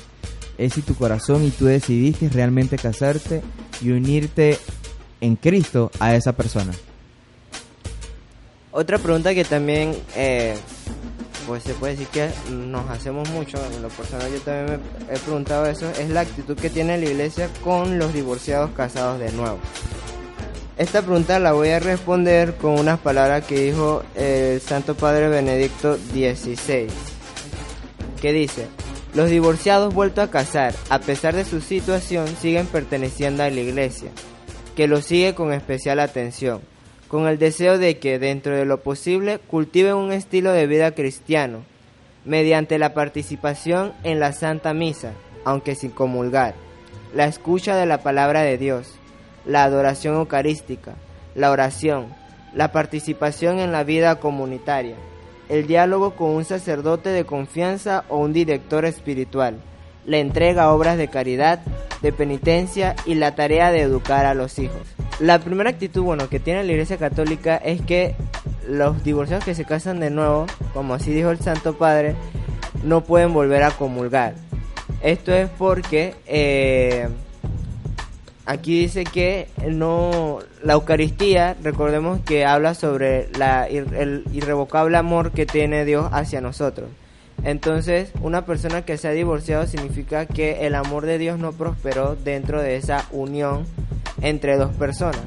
Es 0.59 0.75
si 0.75 0.83
tu 0.83 0.95
corazón 0.95 1.45
y 1.45 1.51
tú 1.51 1.67
decidiste 1.67 2.29
realmente 2.29 2.77
casarte 2.77 3.43
y 3.81 3.91
unirte 3.91 4.59
en 5.21 5.37
Cristo 5.37 5.91
a 5.99 6.15
esa 6.15 6.33
persona. 6.33 6.73
Otra 8.77 8.99
pregunta 8.99 9.35
que 9.35 9.45
también, 9.45 9.97
eh, 10.17 10.57
pues 11.47 11.63
se 11.63 11.75
puede 11.75 11.93
decir 11.93 12.09
que 12.09 12.29
nos 12.51 12.91
hacemos 12.91 13.29
mucho, 13.31 13.57
en 13.73 13.83
lo 13.83 13.89
personal 13.89 14.31
yo 14.33 14.41
también 14.41 14.81
me 15.09 15.15
he 15.15 15.19
preguntado 15.19 15.67
eso, 15.67 15.89
es 15.91 16.11
la 16.11 16.23
actitud 16.23 16.57
que 16.57 16.71
tiene 16.71 16.99
la 16.99 17.05
iglesia 17.05 17.49
con 17.63 17.99
los 17.99 18.13
divorciados 18.13 18.73
casados 18.73 19.21
de 19.21 19.31
nuevo. 19.33 19.59
Esta 20.77 21.03
pregunta 21.03 21.39
la 21.39 21.53
voy 21.53 21.69
a 21.69 21.79
responder 21.79 22.57
con 22.57 22.73
unas 22.81 22.99
palabras 22.99 23.45
que 23.45 23.61
dijo 23.61 24.03
el 24.17 24.61
Santo 24.61 24.97
Padre 24.97 25.29
Benedicto 25.29 25.97
XVI, 25.97 26.89
que 28.21 28.33
dice, 28.33 28.67
los 29.15 29.31
divorciados 29.31 29.95
vueltos 29.95 30.25
a 30.25 30.31
casar, 30.31 30.75
a 30.91 30.99
pesar 30.99 31.35
de 31.35 31.45
su 31.45 31.61
situación, 31.61 32.27
siguen 32.41 32.67
perteneciendo 32.67 33.43
a 33.43 33.51
la 33.51 33.61
iglesia, 33.61 34.11
que 34.77 34.89
los 34.89 35.05
sigue 35.05 35.35
con 35.35 35.53
especial 35.53 36.01
atención 36.01 36.61
con 37.15 37.29
el 37.29 37.39
deseo 37.39 37.79
de 37.79 37.99
que, 38.01 38.19
dentro 38.19 38.57
de 38.57 38.65
lo 38.65 38.83
posible, 38.83 39.39
cultiven 39.39 39.95
un 39.95 40.11
estilo 40.11 40.51
de 40.51 40.67
vida 40.67 40.97
cristiano, 40.97 41.63
mediante 42.25 42.77
la 42.77 42.93
participación 42.93 43.93
en 44.03 44.19
la 44.19 44.33
Santa 44.33 44.75
Misa, 44.75 45.13
aunque 45.45 45.77
sin 45.77 45.93
comulgar, 45.93 46.57
la 47.15 47.27
escucha 47.27 47.77
de 47.77 47.87
la 47.87 48.03
palabra 48.03 48.43
de 48.43 48.59
Dios, 48.59 48.97
la 49.47 49.63
adoración 49.63 50.17
eucarística, 50.17 50.97
la 51.37 51.53
oración, 51.53 52.13
la 52.53 52.73
participación 52.73 53.61
en 53.61 53.71
la 53.71 53.85
vida 53.85 54.17
comunitaria, 54.17 54.97
el 55.49 55.67
diálogo 55.67 56.15
con 56.17 56.31
un 56.31 56.45
sacerdote 56.45 57.11
de 57.11 57.25
confianza 57.25 58.05
o 58.09 58.19
un 58.19 58.33
director 58.33 58.85
espiritual, 58.85 59.59
la 60.07 60.19
entrega 60.19 60.73
obras 60.73 60.97
de 60.97 61.09
caridad, 61.09 61.61
de 62.03 62.13
penitencia 62.13 62.95
y 63.07 63.15
la 63.15 63.35
tarea 63.35 63.71
de 63.71 63.81
educar 63.81 64.27
a 64.27 64.35
los 64.35 64.59
hijos. 64.59 64.83
La 65.21 65.39
primera 65.39 65.71
actitud 65.71 66.03
bueno 66.03 66.29
que 66.29 66.41
tiene 66.41 66.65
la 66.65 66.73
Iglesia 66.73 66.99
Católica 66.99 67.57
es 67.57 67.81
que 67.83 68.15
los 68.69 69.03
divorciados 69.05 69.45
que 69.45 69.55
se 69.55 69.65
casan 69.65 70.01
de 70.01 70.11
nuevo, 70.11 70.47
como 70.73 70.95
así 70.95 71.13
dijo 71.13 71.31
el 71.31 71.39
Santo 71.39 71.75
Padre, 71.75 72.15
no 72.83 73.03
pueden 73.05 73.33
volver 73.33 73.63
a 73.63 73.71
comulgar. 73.71 74.35
Esto 75.03 75.33
es 75.33 75.49
porque 75.51 76.15
eh, 76.27 77.09
aquí 78.47 78.81
dice 78.81 79.05
que 79.05 79.49
no 79.69 80.41
la 80.63 80.75
Eucaristía, 80.75 81.57
recordemos 81.63 82.21
que 82.21 82.45
habla 82.45 82.75
sobre 82.75 83.29
el 83.71 84.25
irrevocable 84.33 84.97
amor 84.97 85.33
que 85.33 85.47
tiene 85.47 85.85
Dios 85.85 86.09
hacia 86.13 86.41
nosotros. 86.41 86.89
Entonces, 87.43 88.11
una 88.23 88.47
persona 88.47 88.83
que 88.83 88.97
se 88.97 89.09
ha 89.09 89.13
divorciado 89.13 89.67
significa 89.67 90.27
que 90.27 90.67
el 90.67 90.75
amor 90.75 91.05
de 91.05 91.19
Dios 91.19 91.39
no 91.39 91.53
prosperó 91.53 92.17
dentro 92.17 92.63
de 92.63 92.77
esa 92.77 93.07
unión 93.11 93.67
entre 94.23 94.57
dos 94.57 94.75
personas. 94.77 95.21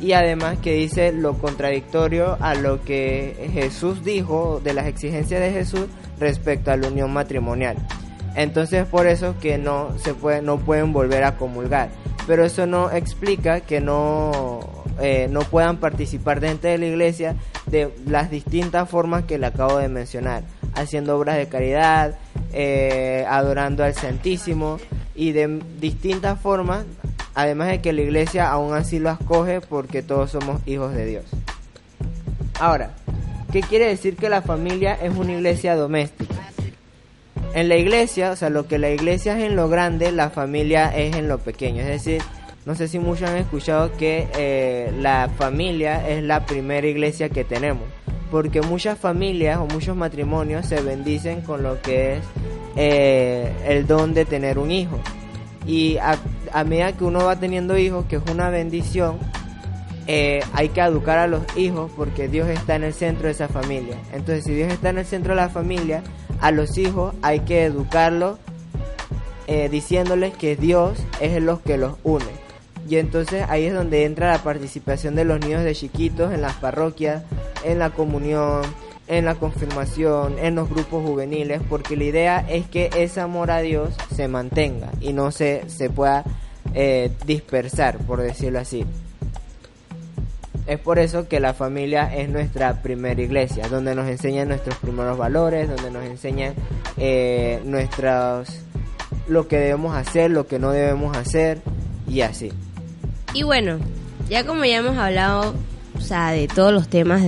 Y 0.00 0.12
además 0.12 0.58
que 0.58 0.74
dice 0.74 1.12
lo 1.12 1.38
contradictorio 1.38 2.36
a 2.40 2.54
lo 2.54 2.82
que 2.82 3.48
Jesús 3.52 4.04
dijo 4.04 4.60
de 4.62 4.74
las 4.74 4.86
exigencias 4.86 5.40
de 5.40 5.52
Jesús 5.52 5.86
respecto 6.18 6.70
a 6.70 6.76
la 6.76 6.88
unión 6.88 7.12
matrimonial. 7.12 7.76
Entonces 8.34 8.84
por 8.86 9.06
eso 9.06 9.36
que 9.40 9.56
no 9.56 9.96
se 9.98 10.12
puede, 10.12 10.42
no 10.42 10.58
pueden 10.58 10.92
volver 10.92 11.24
a 11.24 11.36
comulgar. 11.36 11.88
Pero 12.26 12.44
eso 12.44 12.66
no 12.66 12.90
explica 12.90 13.60
que 13.60 13.80
no, 13.80 14.60
eh, 15.00 15.28
no 15.30 15.40
puedan 15.40 15.76
participar 15.76 16.40
dentro 16.40 16.70
de 16.70 16.78
la 16.78 16.86
iglesia 16.86 17.36
de 17.66 17.92
las 18.06 18.30
distintas 18.30 18.88
formas 18.88 19.24
que 19.24 19.38
le 19.38 19.46
acabo 19.46 19.78
de 19.78 19.88
mencionar 19.88 20.42
haciendo 20.74 21.16
obras 21.16 21.36
de 21.36 21.48
caridad, 21.48 22.18
eh, 22.52 23.24
adorando 23.28 23.84
al 23.84 23.94
Santísimo 23.94 24.78
y 25.14 25.32
de 25.32 25.60
distintas 25.80 26.40
formas, 26.40 26.84
además 27.34 27.68
de 27.68 27.80
que 27.80 27.92
la 27.92 28.02
iglesia 28.02 28.50
aún 28.50 28.74
así 28.74 28.98
lo 28.98 29.10
escoge 29.10 29.60
porque 29.60 30.02
todos 30.02 30.30
somos 30.30 30.60
hijos 30.66 30.94
de 30.94 31.06
Dios. 31.06 31.24
Ahora, 32.60 32.90
¿qué 33.52 33.60
quiere 33.60 33.86
decir 33.86 34.16
que 34.16 34.28
la 34.28 34.42
familia 34.42 34.94
es 34.94 35.14
una 35.14 35.32
iglesia 35.32 35.76
doméstica? 35.76 36.43
En 37.54 37.68
la 37.68 37.76
iglesia, 37.76 38.32
o 38.32 38.36
sea, 38.36 38.50
lo 38.50 38.66
que 38.66 38.78
la 38.78 38.90
iglesia 38.90 39.38
es 39.38 39.44
en 39.44 39.56
lo 39.56 39.68
grande, 39.68 40.12
la 40.12 40.30
familia 40.30 40.94
es 40.94 41.16
en 41.16 41.28
lo 41.28 41.38
pequeño. 41.38 41.80
Es 41.82 41.88
decir, 41.88 42.20
no 42.66 42.74
sé 42.74 42.88
si 42.88 42.98
muchos 42.98 43.30
han 43.30 43.36
escuchado 43.36 43.92
que 43.96 44.28
eh, 44.36 44.92
la 44.98 45.30
familia 45.38 46.06
es 46.08 46.22
la 46.22 46.44
primera 46.44 46.86
iglesia 46.86 47.28
que 47.28 47.44
tenemos 47.44 47.84
porque 48.34 48.62
muchas 48.62 48.98
familias 48.98 49.58
o 49.58 49.66
muchos 49.66 49.96
matrimonios 49.96 50.66
se 50.66 50.80
bendicen 50.80 51.42
con 51.42 51.62
lo 51.62 51.80
que 51.80 52.14
es 52.14 52.20
eh, 52.74 53.52
el 53.64 53.86
don 53.86 54.12
de 54.12 54.24
tener 54.24 54.58
un 54.58 54.72
hijo. 54.72 54.98
Y 55.68 55.98
a, 55.98 56.18
medida 56.64 56.90
que 56.92 57.04
uno 57.04 57.24
va 57.24 57.38
teniendo 57.38 57.78
hijos, 57.78 58.06
que 58.06 58.16
es 58.16 58.22
una 58.28 58.50
bendición, 58.50 59.18
eh, 60.08 60.42
hay 60.52 60.70
que 60.70 60.80
educar 60.80 61.18
a 61.18 61.28
los 61.28 61.42
hijos 61.56 61.92
porque 61.96 62.26
Dios 62.26 62.48
está 62.48 62.74
en 62.74 62.82
el 62.82 62.92
centro 62.92 63.26
de 63.26 63.34
esa 63.34 63.46
familia. 63.46 63.96
Entonces, 64.12 64.42
si 64.42 64.52
Dios 64.52 64.72
está 64.72 64.90
en 64.90 64.98
el 64.98 65.06
centro 65.06 65.34
de 65.34 65.40
la 65.40 65.48
familia, 65.48 66.02
a 66.40 66.50
los 66.50 66.78
hijos 66.78 67.14
hay 67.22 67.40
que 67.40 67.64
educarlos 67.64 68.38
eh, 69.46 69.68
diciéndoles 69.68 70.34
que 70.34 70.56
Dios 70.56 70.98
es 71.20 71.32
el 71.32 71.48
que 71.64 71.76
los 71.76 71.96
une. 72.02 72.44
Y 72.88 72.96
entonces 72.96 73.44
ahí 73.48 73.64
es 73.64 73.74
donde 73.74 74.04
entra 74.04 74.32
la 74.32 74.42
participación 74.42 75.14
de 75.14 75.24
los 75.24 75.40
niños 75.40 75.64
de 75.64 75.74
chiquitos 75.74 76.32
en 76.32 76.42
las 76.42 76.54
parroquias, 76.54 77.22
en 77.64 77.78
la 77.78 77.90
comunión, 77.90 78.62
en 79.06 79.24
la 79.24 79.34
confirmación, 79.34 80.38
en 80.38 80.54
los 80.54 80.68
grupos 80.68 81.04
juveniles, 81.04 81.60
porque 81.68 81.96
la 81.96 82.04
idea 82.04 82.46
es 82.48 82.66
que 82.66 82.90
ese 82.96 83.20
amor 83.20 83.50
a 83.50 83.60
Dios 83.60 83.94
se 84.14 84.28
mantenga 84.28 84.90
y 85.00 85.12
no 85.12 85.30
se, 85.30 85.68
se 85.68 85.90
pueda 85.90 86.24
eh, 86.74 87.10
dispersar, 87.26 87.98
por 87.98 88.20
decirlo 88.20 88.60
así. 88.60 88.84
Es 90.66 90.78
por 90.78 90.98
eso 90.98 91.28
que 91.28 91.40
la 91.40 91.52
familia 91.52 92.14
es 92.14 92.28
nuestra 92.30 92.80
primera 92.82 93.20
iglesia, 93.20 93.68
donde 93.68 93.94
nos 93.94 94.08
enseñan 94.08 94.48
nuestros 94.48 94.76
primeros 94.78 95.18
valores, 95.18 95.68
donde 95.68 95.90
nos 95.90 96.04
enseñan 96.04 96.54
eh, 96.96 97.60
nuestros, 97.64 98.48
lo 99.28 99.46
que 99.46 99.58
debemos 99.58 99.94
hacer, 99.94 100.30
lo 100.30 100.46
que 100.46 100.58
no 100.58 100.70
debemos 100.70 101.16
hacer 101.16 101.60
y 102.08 102.22
así. 102.22 102.50
Y 103.34 103.42
bueno, 103.42 103.78
ya 104.30 104.46
como 104.46 104.64
ya 104.64 104.78
hemos 104.78 104.96
hablado, 104.96 105.54
o 105.96 106.00
sea, 106.00 106.30
de 106.30 106.48
todos 106.48 106.72
los 106.72 106.88
temas 106.88 107.22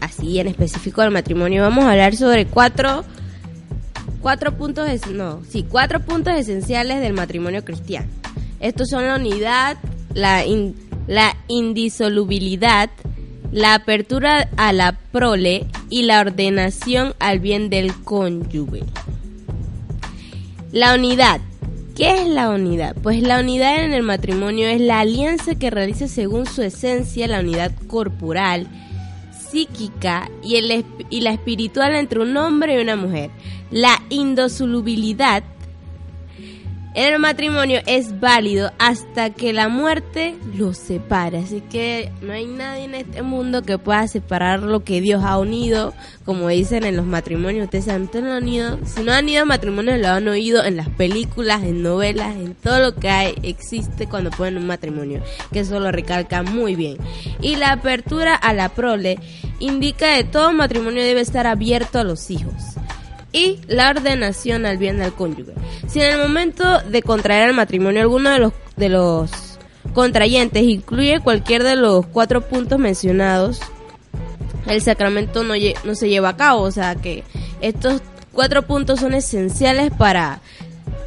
así 0.00 0.40
en 0.40 0.48
específico 0.48 1.00
del 1.02 1.12
matrimonio, 1.12 1.62
vamos 1.62 1.84
a 1.84 1.92
hablar 1.92 2.16
sobre 2.16 2.46
cuatro 2.46 3.04
cuatro 4.24 4.56
puntos, 4.56 4.88
no, 5.12 5.42
sí, 5.46 5.66
cuatro 5.68 6.00
puntos 6.00 6.32
esenciales 6.34 7.02
del 7.02 7.12
matrimonio 7.12 7.62
cristiano. 7.62 8.08
Estos 8.58 8.88
son 8.88 9.06
la 9.06 9.16
unidad, 9.16 9.76
la, 10.14 10.46
la 11.06 11.36
indisolubilidad, 11.48 12.90
la 13.52 13.74
apertura 13.74 14.48
a 14.56 14.72
la 14.72 14.98
prole 15.12 15.66
y 15.90 16.02
la 16.02 16.20
ordenación 16.20 17.14
al 17.18 17.38
bien 17.40 17.70
del 17.70 17.94
cónyuge. 18.02 18.82
La 20.72 20.94
unidad 20.94 21.40
¿Qué 21.94 22.22
es 22.22 22.26
la 22.28 22.50
unidad? 22.50 22.96
Pues 23.04 23.22
la 23.22 23.38
unidad 23.38 23.84
en 23.84 23.94
el 23.94 24.02
matrimonio 24.02 24.66
es 24.66 24.80
la 24.80 24.98
alianza 24.98 25.54
que 25.54 25.70
realiza 25.70 26.08
según 26.08 26.44
su 26.44 26.62
esencia 26.62 27.28
la 27.28 27.38
unidad 27.38 27.70
corporal, 27.86 28.66
psíquica 29.30 30.28
y, 30.42 30.56
el, 30.56 30.84
y 31.08 31.20
la 31.20 31.30
espiritual 31.30 31.94
entre 31.94 32.18
un 32.18 32.36
hombre 32.36 32.74
y 32.74 32.82
una 32.82 32.96
mujer. 32.96 33.30
La 33.70 34.02
indosolubilidad 34.08 35.44
el 36.94 37.18
matrimonio 37.18 37.80
es 37.86 38.20
válido 38.20 38.70
hasta 38.78 39.30
que 39.30 39.52
la 39.52 39.68
muerte 39.68 40.36
los 40.56 40.78
separe. 40.78 41.38
Así 41.38 41.60
que 41.60 42.12
no 42.22 42.32
hay 42.32 42.46
nadie 42.46 42.84
en 42.84 42.94
este 42.94 43.22
mundo 43.22 43.62
que 43.62 43.78
pueda 43.78 44.06
separar 44.06 44.62
lo 44.62 44.84
que 44.84 45.00
Dios 45.00 45.24
ha 45.24 45.38
unido. 45.38 45.92
Como 46.24 46.48
dicen 46.48 46.84
en 46.84 46.96
los 46.96 47.04
matrimonios, 47.04 47.64
ustedes 47.64 47.88
han 47.88 48.08
ido. 48.48 48.78
Si 48.84 49.02
no 49.02 49.12
han 49.12 49.28
ido 49.28 49.42
a 49.42 49.44
matrimonios, 49.44 49.98
lo 49.98 50.08
han 50.08 50.28
oído 50.28 50.64
en 50.64 50.76
las 50.76 50.88
películas, 50.88 51.64
en 51.64 51.82
novelas, 51.82 52.36
en 52.36 52.54
todo 52.54 52.78
lo 52.78 52.94
que 52.94 53.34
existe 53.42 54.06
cuando 54.06 54.30
ponen 54.30 54.58
un 54.58 54.66
matrimonio. 54.68 55.20
Que 55.52 55.60
eso 55.60 55.80
lo 55.80 55.90
recalca 55.90 56.44
muy 56.44 56.76
bien. 56.76 56.98
Y 57.42 57.56
la 57.56 57.72
apertura 57.72 58.36
a 58.36 58.54
la 58.54 58.68
prole 58.68 59.18
indica 59.58 60.16
que 60.16 60.24
todo 60.24 60.52
matrimonio 60.52 61.02
debe 61.02 61.22
estar 61.22 61.48
abierto 61.48 61.98
a 61.98 62.04
los 62.04 62.30
hijos 62.30 62.76
y 63.34 63.58
la 63.66 63.90
ordenación 63.90 64.64
al 64.64 64.78
bien 64.78 64.98
del 64.98 65.12
cónyuge. 65.12 65.52
Si 65.88 66.00
en 66.00 66.12
el 66.12 66.18
momento 66.18 66.80
de 66.82 67.02
contraer 67.02 67.50
el 67.50 67.56
matrimonio 67.56 68.00
alguno 68.00 68.30
de 68.30 68.38
los, 68.38 68.52
de 68.76 68.88
los 68.88 69.30
contrayentes 69.92 70.62
incluye 70.62 71.18
cualquier 71.18 71.64
de 71.64 71.74
los 71.74 72.06
cuatro 72.06 72.42
puntos 72.42 72.78
mencionados, 72.78 73.60
el 74.68 74.80
sacramento 74.80 75.42
no, 75.42 75.54
se 75.96 76.08
lleva 76.08 76.30
a 76.30 76.36
cabo. 76.36 76.62
O 76.62 76.70
sea 76.70 76.94
que 76.94 77.24
estos 77.60 78.00
cuatro 78.32 78.62
puntos 78.62 79.00
son 79.00 79.14
esenciales 79.14 79.90
para 79.90 80.40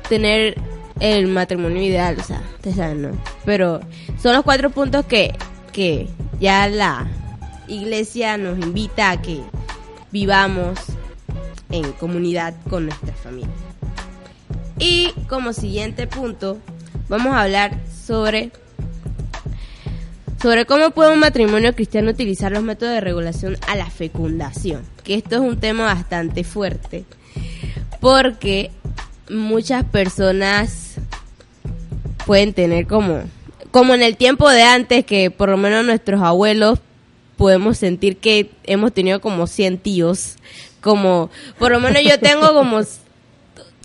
tener 0.09 0.57
el 0.99 1.27
matrimonio 1.27 1.81
ideal. 1.81 2.17
O 2.19 2.23
sea, 2.23 2.41
ustedes 2.55 2.75
saben, 2.75 3.03
¿no? 3.03 3.09
Pero 3.45 3.79
son 4.21 4.33
los 4.33 4.43
cuatro 4.43 4.69
puntos 4.69 5.05
que, 5.05 5.33
que 5.71 6.09
ya 6.41 6.67
la 6.67 7.07
iglesia 7.69 8.37
nos 8.37 8.59
invita 8.59 9.11
a 9.11 9.21
que 9.21 9.39
vivamos 10.11 10.77
en 11.69 11.91
comunidad 11.93 12.55
con 12.69 12.85
nuestra 12.85 13.13
familia. 13.13 13.49
Y 14.79 15.11
como 15.27 15.53
siguiente 15.53 16.07
punto, 16.07 16.59
vamos 17.09 17.33
a 17.33 17.43
hablar 17.43 17.77
sobre 18.05 18.51
sobre 20.41 20.65
cómo 20.65 20.91
puede 20.91 21.13
un 21.13 21.19
matrimonio 21.19 21.73
cristiano 21.73 22.11
utilizar 22.11 22.51
los 22.51 22.61
métodos 22.61 22.93
de 22.93 23.01
regulación 23.01 23.57
a 23.67 23.75
la 23.75 23.89
fecundación, 23.89 24.83
que 25.03 25.15
esto 25.15 25.35
es 25.35 25.41
un 25.41 25.59
tema 25.59 25.85
bastante 25.85 26.43
fuerte, 26.43 27.05
porque 27.99 28.69
muchas 29.29 29.83
personas 29.83 30.95
pueden 32.25 32.53
tener 32.53 32.87
como 32.87 33.23
como 33.71 33.93
en 33.93 34.01
el 34.01 34.15
tiempo 34.15 34.49
de 34.49 34.63
antes 34.63 35.05
que 35.05 35.31
por 35.31 35.49
lo 35.49 35.57
menos 35.57 35.85
nuestros 35.85 36.21
abuelos 36.21 36.79
podemos 37.35 37.77
sentir 37.77 38.17
que 38.17 38.51
hemos 38.63 38.93
tenido 38.93 39.21
como 39.21 39.47
100 39.47 39.77
tíos 39.79 40.35
como, 40.81 41.29
por 41.57 41.71
lo 41.71 41.79
menos 41.79 42.01
yo 42.03 42.19
tengo 42.19 42.53
como 42.53 42.81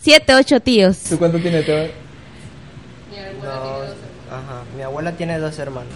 siete, 0.00 0.34
ocho 0.34 0.60
tíos. 0.60 0.98
¿Tú 1.08 1.18
cuánto 1.18 1.38
tienes, 1.38 1.64
Teo? 1.66 1.88
Mi 3.10 3.18
abuela, 3.18 3.32
tiene 3.32 3.34
dos, 3.42 3.90
ajá, 4.30 4.62
mi 4.76 4.82
abuela 4.82 5.12
tiene 5.12 5.38
dos 5.38 5.58
hermanos. 5.58 5.92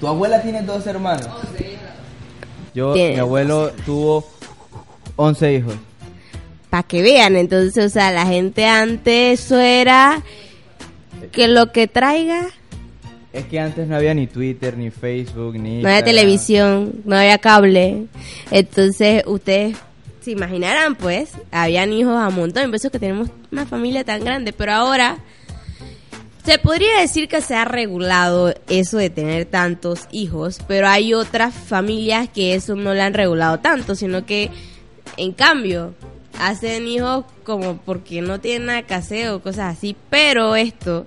¿Tu 0.00 0.06
abuela 0.06 0.42
tiene 0.42 0.62
dos 0.62 0.86
hermanos? 0.86 1.28
Yo, 2.74 2.94
mi 2.94 3.16
abuelo 3.16 3.72
tuvo 3.84 4.28
once 5.16 5.52
hijos. 5.52 5.74
Para 6.70 6.82
que 6.82 7.02
vean, 7.02 7.36
entonces, 7.36 7.86
o 7.86 7.88
sea, 7.88 8.12
la 8.12 8.26
gente 8.26 8.66
antes 8.66 9.40
eso 9.40 9.58
era 9.58 10.22
que 11.32 11.48
lo 11.48 11.72
que 11.72 11.88
traiga 11.88 12.48
es 13.32 13.44
que 13.46 13.60
antes 13.60 13.86
no 13.86 13.96
había 13.96 14.14
ni 14.14 14.26
Twitter, 14.26 14.76
ni 14.76 14.90
Facebook, 14.90 15.54
ni... 15.58 15.82
No 15.82 15.88
había 15.88 16.02
televisión, 16.02 17.02
no 17.04 17.16
había 17.16 17.38
cable. 17.38 18.06
Entonces, 18.50 19.22
ustedes 19.26 19.76
se 20.28 20.32
imaginarán, 20.32 20.94
pues, 20.94 21.30
habían 21.50 21.90
hijos 21.90 22.14
a 22.14 22.28
montón, 22.28 22.66
por 22.66 22.74
eso 22.74 22.90
que 22.90 22.98
tenemos 22.98 23.30
una 23.50 23.64
familia 23.64 24.04
tan 24.04 24.22
grande, 24.22 24.52
pero 24.52 24.72
ahora 24.72 25.16
se 26.44 26.58
podría 26.58 27.00
decir 27.00 27.28
que 27.28 27.40
se 27.40 27.54
ha 27.54 27.64
regulado 27.64 28.54
eso 28.68 28.98
de 28.98 29.08
tener 29.08 29.46
tantos 29.46 30.06
hijos, 30.12 30.58
pero 30.68 30.86
hay 30.86 31.14
otras 31.14 31.54
familias 31.54 32.28
que 32.28 32.54
eso 32.54 32.76
no 32.76 32.92
lo 32.92 33.00
han 33.00 33.14
regulado 33.14 33.60
tanto, 33.60 33.94
sino 33.94 34.26
que 34.26 34.50
en 35.16 35.32
cambio 35.32 35.94
hacen 36.38 36.86
hijos 36.86 37.24
como 37.42 37.78
porque 37.78 38.20
no 38.20 38.38
tienen 38.38 38.66
nada 38.66 38.82
que 38.82 39.30
o 39.30 39.40
cosas 39.40 39.78
así, 39.78 39.96
pero 40.10 40.56
esto 40.56 41.06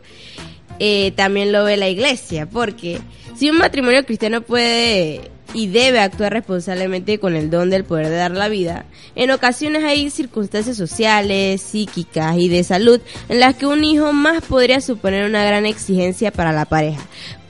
eh, 0.80 1.12
también 1.12 1.52
lo 1.52 1.64
ve 1.64 1.78
la 1.78 1.90
iglesia, 1.90 2.50
porque 2.50 3.00
si 3.36 3.52
un 3.52 3.60
matrimonio 3.60 4.04
cristiano 4.04 4.42
puede 4.42 5.30
y 5.54 5.68
debe 5.68 6.00
actuar 6.00 6.34
responsablemente 6.34 7.20
con 7.20 7.36
el 7.36 7.50
don 7.50 7.70
del 7.70 7.84
poder 7.84 8.10
de 8.10 8.16
dar 8.16 8.32
la 8.32 8.48
vida, 8.48 8.86
en 9.16 9.32
ocasiones 9.32 9.84
hay 9.84 10.10
circunstancias 10.10 10.78
sociales, 10.78 11.62
psíquicas 11.62 12.38
y 12.38 12.50
de 12.50 12.64
salud 12.64 13.02
en 13.30 13.40
las 13.40 13.56
que 13.56 13.66
un 13.66 13.84
hijo 13.84 14.14
más 14.14 14.44
podría 14.44 14.82
suponer 14.82 15.26
una 15.26 15.44
gran 15.44 15.66
exigencia 15.66 16.32
para 16.32 16.52
la 16.52 16.66
pareja. 16.66 17.02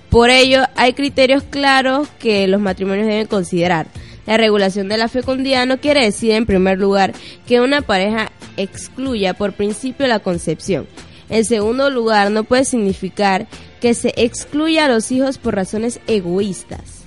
Por 0.10 0.30
ello, 0.30 0.64
hay 0.76 0.94
criterios 0.94 1.44
claros 1.44 2.10
que 2.20 2.48
los 2.48 2.60
matrimonios 2.60 3.08
deben 3.08 3.28
considerar. 3.28 3.88
La 4.26 4.38
regulación 4.38 4.90
de 4.90 4.98
la 4.98 5.08
fecundidad 5.08 5.66
no 5.66 5.80
quiere 5.80 6.04
decir, 6.04 6.32
en 6.32 6.46
primer 6.46 6.78
lugar, 6.78 7.14
que 7.48 7.62
una 7.62 7.82
pareja 7.82 8.32
excluya 8.58 9.34
por 9.34 9.54
principio 9.54 10.08
la 10.08 10.20
concepción. 10.20 10.88
En 11.30 11.46
segundo 11.46 11.90
lugar, 11.90 12.30
no 12.30 12.44
puede 12.44 12.66
significar 12.66 13.48
que 13.80 13.94
se 13.94 14.14
excluya 14.18 14.86
a 14.86 14.90
los 14.90 15.12
hijos 15.12 15.38
por 15.38 15.56
razones 15.56 16.02
egoístas. 16.08 17.01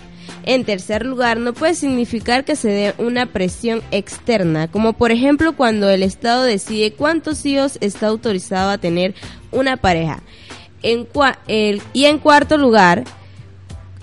En 0.47 0.65
tercer 0.65 1.07
lugar, 1.07 1.39
no 1.39 1.55
puede 1.55 1.75
significar 1.75 2.45
que 2.45 2.55
se 2.55 2.69
dé 2.69 2.95
una 2.99 3.27
presión 3.27 3.83
externa, 3.91 4.71
como 4.71 4.93
por 4.93 5.11
ejemplo 5.11 5.57
cuando 5.57 5.89
el 5.89 6.03
Estado 6.03 6.45
decide 6.45 6.93
cuántos 6.93 7.47
hijos 7.47 7.79
está 7.81 8.09
autorizado 8.09 8.71
a 8.71 8.79
tener 8.79 9.15
una 9.53 9.79
pareja. 9.79 10.23
Y 10.83 12.05
en 12.05 12.19
cuarto 12.19 12.59
lugar, 12.59 13.05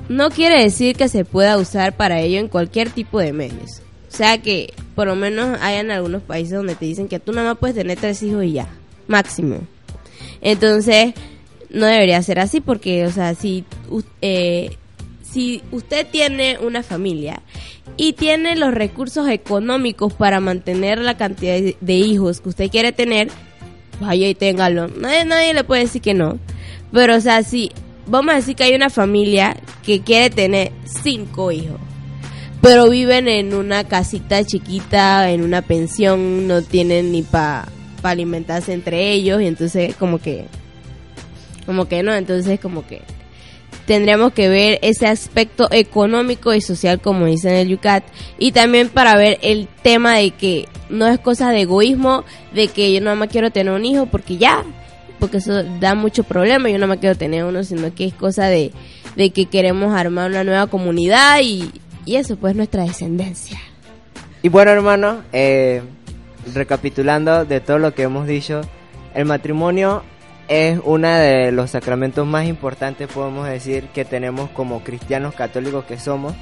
no 0.10 0.32
quiere 0.32 0.64
decir 0.64 0.96
que 0.96 1.10
se 1.10 1.26
pueda 1.26 1.58
usar 1.58 1.96
para 1.96 2.20
ello 2.20 2.40
en 2.40 2.48
cualquier 2.48 2.90
tipo 2.90 3.20
de 3.20 3.34
medios. 3.34 3.82
O 4.12 4.16
sea 4.16 4.40
que 4.40 4.74
por 4.96 5.08
lo 5.08 5.16
menos 5.16 5.60
hay 5.62 5.78
en 5.78 5.92
algunos 5.92 6.24
países 6.24 6.54
donde 6.54 6.76
te 6.76 6.86
dicen 6.86 7.08
que 7.08 7.20
tú 7.20 7.34
nada 7.34 7.50
más 7.50 7.60
puedes 7.60 7.76
tener 7.76 8.00
tres 8.00 8.22
hijos 8.24 8.44
y 8.44 8.54
ya, 8.54 8.68
máximo. 9.08 9.60
Entonces, 10.42 11.14
no 11.70 11.86
debería 11.86 12.22
ser 12.24 12.40
así 12.40 12.62
porque, 12.62 13.06
o 13.06 13.12
sea, 13.12 13.36
si 13.36 13.64
eh, 14.22 14.78
si 15.32 15.62
usted 15.72 16.06
tiene 16.08 16.58
una 16.60 16.84
familia 16.84 17.42
y 17.98 18.14
tiene 18.14 18.56
los 18.56 18.74
recursos 18.74 19.28
económicos 19.30 20.14
para 20.14 20.40
mantener 20.40 21.00
la 21.00 21.18
cantidad 21.18 21.60
de 21.80 21.94
hijos 21.94 22.42
que 22.42 22.50
usted 22.50 22.70
quiere 22.70 22.92
tener, 22.92 23.30
vaya 24.00 24.28
y 24.28 24.36
téngalo. 24.36 24.88
Nadie, 24.88 25.26
nadie 25.26 25.54
le 25.54 25.64
puede 25.64 25.84
decir 25.84 26.02
que 26.02 26.14
no. 26.14 26.38
Pero, 26.92 27.16
o 27.16 27.22
sea, 27.22 27.44
si 27.44 27.72
vamos 28.08 28.34
a 28.34 28.38
decir 28.38 28.56
que 28.56 28.64
hay 28.64 28.76
una 28.76 28.90
familia 28.90 29.56
que 29.86 30.02
quiere 30.02 30.30
tener 30.30 30.72
cinco 30.84 31.52
hijos, 31.52 31.80
pero 32.62 32.90
viven 32.90 33.28
en 33.28 33.54
una 33.54 33.86
casita 33.86 34.44
chiquita, 34.44 35.32
en 35.32 35.44
una 35.44 35.62
pensión, 35.62 36.48
no 36.48 36.62
tienen 36.62 37.12
ni 37.12 37.24
para 37.24 37.68
alimentarse 38.04 38.74
entre 38.74 39.12
ellos, 39.12 39.42
y 39.42 39.48
entonces, 39.48 39.96
como 39.96 40.20
que, 40.20 40.46
como 41.66 41.88
que 41.88 42.04
no, 42.04 42.14
entonces, 42.14 42.60
como 42.60 42.86
que 42.86 43.02
tendríamos 43.86 44.34
que 44.34 44.50
ver 44.50 44.80
ese 44.82 45.08
aspecto 45.08 45.68
económico 45.72 46.54
y 46.54 46.62
social 46.62 47.00
como 47.02 47.26
dice 47.26 47.50
en 47.50 47.56
el 47.56 47.68
Yucat. 47.70 48.04
Y 48.38 48.52
también 48.52 48.90
para 48.90 49.16
ver 49.16 49.40
el 49.42 49.68
tema 49.82 50.16
de 50.16 50.32
que 50.32 50.68
no 50.90 51.08
es 51.08 51.20
cosa 51.20 51.52
de 51.52 51.62
egoísmo 51.62 52.24
de 52.54 52.68
que 52.68 52.94
yo 52.94 53.02
no 53.02 53.16
más 53.16 53.30
quiero 53.30 53.52
tener 53.52 53.74
un 53.74 53.86
hijo 53.86 54.06
porque 54.06 54.38
ya 54.38 54.64
porque 55.20 55.38
eso 55.38 55.64
da 55.80 55.94
mucho 55.94 56.24
problema. 56.24 56.70
Yo 56.70 56.80
no 56.80 56.88
más 56.88 56.98
quiero 56.98 57.16
tener 57.16 57.44
uno 57.44 57.64
sino 57.64 57.94
que 57.94 58.06
es 58.06 58.14
cosa 58.14 58.48
de, 58.48 58.72
de 59.16 59.30
que 59.32 59.46
queremos 59.46 59.94
armar 59.94 60.32
una 60.32 60.44
nueva 60.44 60.68
comunidad 60.68 61.40
y, 61.42 61.72
y 62.06 62.16
eso 62.16 62.36
pues 62.38 62.56
nuestra 62.56 62.84
descendencia. 62.84 63.60
Y 64.44 64.50
bueno 64.50 64.72
hermano 64.72 65.22
eh, 65.32 65.82
recapitulando 66.54 67.46
de 67.46 67.60
todo 67.60 67.78
lo 67.78 67.94
que 67.94 68.04
hemos 68.04 68.28
dicho 68.28 68.62
el 69.14 69.26
matrimonio 69.26 70.04
es 70.52 70.82
uno 70.84 71.08
de 71.08 71.54
los 71.54 71.72
sacramentos 71.72 72.28
más 72.28 72.46
importantes, 72.46 73.08
podemos 73.08 73.48
decir, 73.48 73.88
que 73.94 74.04
tenemos 74.04 74.50
como 74.50 74.84
cristianos 74.84 75.34
católicos 75.34 75.86
que 75.86 75.98
somos, 75.98 76.34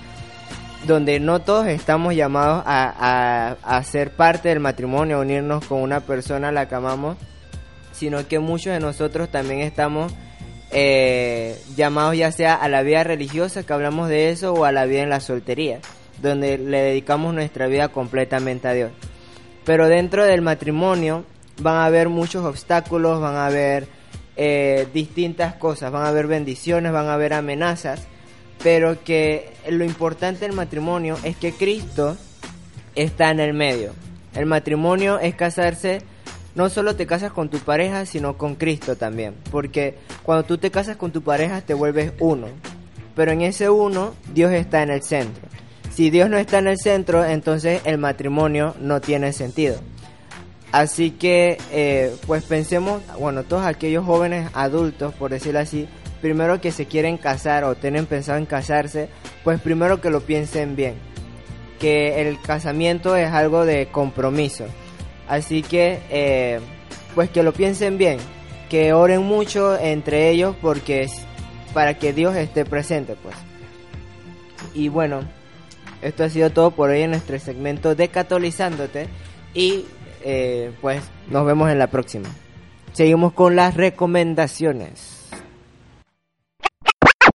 donde 0.87 1.19
no 1.19 1.41
todos 1.41 1.67
estamos 1.67 2.15
llamados 2.15 2.63
a, 2.65 3.55
a, 3.61 3.83
ser 3.83 4.09
parte 4.09 4.49
del 4.49 4.61
matrimonio, 4.61 5.17
a 5.17 5.21
unirnos 5.21 5.63
con 5.63 5.83
una 5.83 5.99
persona 5.99 6.47
a 6.47 6.51
la 6.51 6.67
que 6.67 6.73
amamos, 6.73 7.17
sino 7.91 8.27
que 8.27 8.39
muchos 8.39 8.73
de 8.73 8.79
nosotros 8.79 9.29
también 9.29 9.59
estamos 9.59 10.11
eh, 10.71 11.61
llamados 11.75 12.17
ya 12.17 12.31
sea 12.31 12.55
a 12.55 12.67
la 12.67 12.81
vida 12.81 13.03
religiosa, 13.03 13.61
que 13.61 13.73
hablamos 13.73 14.09
de 14.09 14.31
eso, 14.31 14.53
o 14.53 14.65
a 14.65 14.71
la 14.71 14.85
vida 14.85 15.03
en 15.03 15.09
la 15.11 15.19
soltería, 15.19 15.81
donde 16.19 16.57
le 16.57 16.81
dedicamos 16.81 17.35
nuestra 17.35 17.67
vida 17.67 17.89
completamente 17.89 18.67
a 18.67 18.73
Dios. 18.73 18.91
Pero 19.65 19.87
dentro 19.87 20.25
del 20.25 20.41
matrimonio 20.41 21.25
van 21.61 21.75
a 21.75 21.85
haber 21.85 22.09
muchos 22.09 22.43
obstáculos, 22.43 23.21
van 23.21 23.35
a 23.35 23.45
haber 23.45 23.98
eh, 24.41 24.87
distintas 24.93 25.55
cosas, 25.55 25.91
van 25.91 26.05
a 26.05 26.07
haber 26.07 26.25
bendiciones, 26.25 26.93
van 26.93 27.07
a 27.07 27.15
haber 27.15 27.33
amenazas, 27.33 28.07
pero 28.63 29.03
que 29.03 29.51
lo 29.67 29.83
importante 29.83 30.45
del 30.45 30.55
matrimonio 30.55 31.17
es 31.25 31.35
que 31.35 31.51
Cristo 31.51 32.15
está 32.95 33.31
en 33.31 33.41
el 33.41 33.53
medio. 33.53 33.91
El 34.33 34.45
matrimonio 34.45 35.19
es 35.19 35.35
casarse, 35.35 36.03
no 36.55 36.69
solo 36.69 36.95
te 36.95 37.05
casas 37.05 37.33
con 37.33 37.49
tu 37.49 37.57
pareja, 37.59 38.05
sino 38.05 38.37
con 38.37 38.55
Cristo 38.55 38.95
también, 38.95 39.35
porque 39.51 39.95
cuando 40.23 40.45
tú 40.45 40.57
te 40.57 40.71
casas 40.71 40.95
con 40.95 41.11
tu 41.11 41.21
pareja 41.21 41.59
te 41.59 41.73
vuelves 41.73 42.13
uno, 42.19 42.47
pero 43.17 43.33
en 43.33 43.41
ese 43.41 43.69
uno 43.69 44.13
Dios 44.33 44.53
está 44.53 44.83
en 44.83 44.91
el 44.91 45.03
centro. 45.03 45.49
Si 45.93 46.11
Dios 46.11 46.29
no 46.29 46.37
está 46.37 46.59
en 46.59 46.67
el 46.67 46.77
centro, 46.77 47.25
entonces 47.25 47.81
el 47.83 47.97
matrimonio 47.97 48.73
no 48.79 49.01
tiene 49.01 49.33
sentido. 49.33 49.81
Así 50.71 51.11
que, 51.11 51.57
eh, 51.71 52.15
pues 52.27 52.43
pensemos, 52.43 53.01
bueno, 53.17 53.43
todos 53.43 53.65
aquellos 53.65 54.05
jóvenes 54.05 54.49
adultos, 54.53 55.13
por 55.15 55.31
decirlo 55.31 55.59
así, 55.59 55.87
primero 56.21 56.61
que 56.61 56.71
se 56.71 56.85
quieren 56.85 57.17
casar 57.17 57.63
o 57.63 57.75
tienen 57.75 58.05
pensado 58.05 58.37
en 58.37 58.45
casarse, 58.45 59.09
pues 59.43 59.59
primero 59.59 59.99
que 59.99 60.11
lo 60.11 60.21
piensen 60.21 60.75
bien. 60.75 60.95
Que 61.79 62.21
el 62.21 62.39
casamiento 62.41 63.15
es 63.15 63.31
algo 63.31 63.65
de 63.65 63.87
compromiso. 63.87 64.65
Así 65.27 65.63
que, 65.63 65.99
eh, 66.09 66.59
pues 67.15 67.29
que 67.29 67.41
lo 67.41 67.53
piensen 67.53 67.97
bien. 67.97 68.17
Que 68.69 68.93
oren 68.93 69.23
mucho 69.23 69.77
entre 69.79 70.29
ellos 70.29 70.55
porque 70.61 71.03
es 71.03 71.13
para 71.73 71.97
que 71.97 72.13
Dios 72.13 72.35
esté 72.35 72.65
presente, 72.65 73.15
pues. 73.23 73.35
Y 74.73 74.89
bueno, 74.89 75.21
esto 76.01 76.23
ha 76.23 76.29
sido 76.29 76.51
todo 76.51 76.71
por 76.71 76.89
hoy 76.89 77.01
en 77.01 77.11
nuestro 77.11 77.39
segmento 77.39 77.95
de 77.95 78.09
Catolizándote. 78.09 79.07
Y 79.53 79.85
eh, 80.23 80.71
pues 80.81 81.03
nos 81.29 81.45
vemos 81.45 81.69
en 81.69 81.79
la 81.79 81.87
próxima. 81.87 82.29
Seguimos 82.93 83.33
con 83.33 83.55
las 83.55 83.75
recomendaciones. 83.75 85.19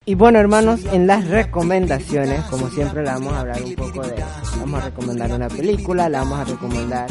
Y 0.04 0.16
bueno 0.16 0.40
hermanos, 0.40 0.80
en 0.92 1.06
las 1.06 1.28
recomendaciones, 1.28 2.42
como 2.46 2.68
siempre, 2.70 3.02
le 3.02 3.10
vamos 3.10 3.32
a 3.34 3.40
hablar 3.40 3.62
un 3.62 3.74
poco 3.76 4.02
de, 4.02 4.24
vamos 4.58 4.82
a 4.82 4.86
recomendar 4.86 5.32
una 5.32 5.48
película, 5.48 6.08
le 6.08 6.18
vamos 6.18 6.40
a 6.40 6.44
recomendar 6.44 7.10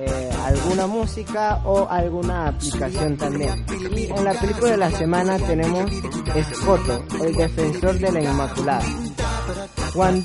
eh, 0.00 0.30
alguna 0.44 0.88
música 0.88 1.60
o 1.64 1.88
alguna 1.88 2.48
aplicación 2.48 3.16
también. 3.16 3.64
Y 3.96 4.06
en 4.06 4.24
la 4.24 4.32
película 4.34 4.72
de 4.72 4.76
la 4.76 4.90
semana 4.90 5.38
tenemos 5.38 5.88
Escoto, 6.34 7.04
el 7.24 7.32
defensor 7.36 7.98
de 8.00 8.10
la 8.10 8.20
Inmaculada. 8.22 8.84
Juan, 9.94 10.24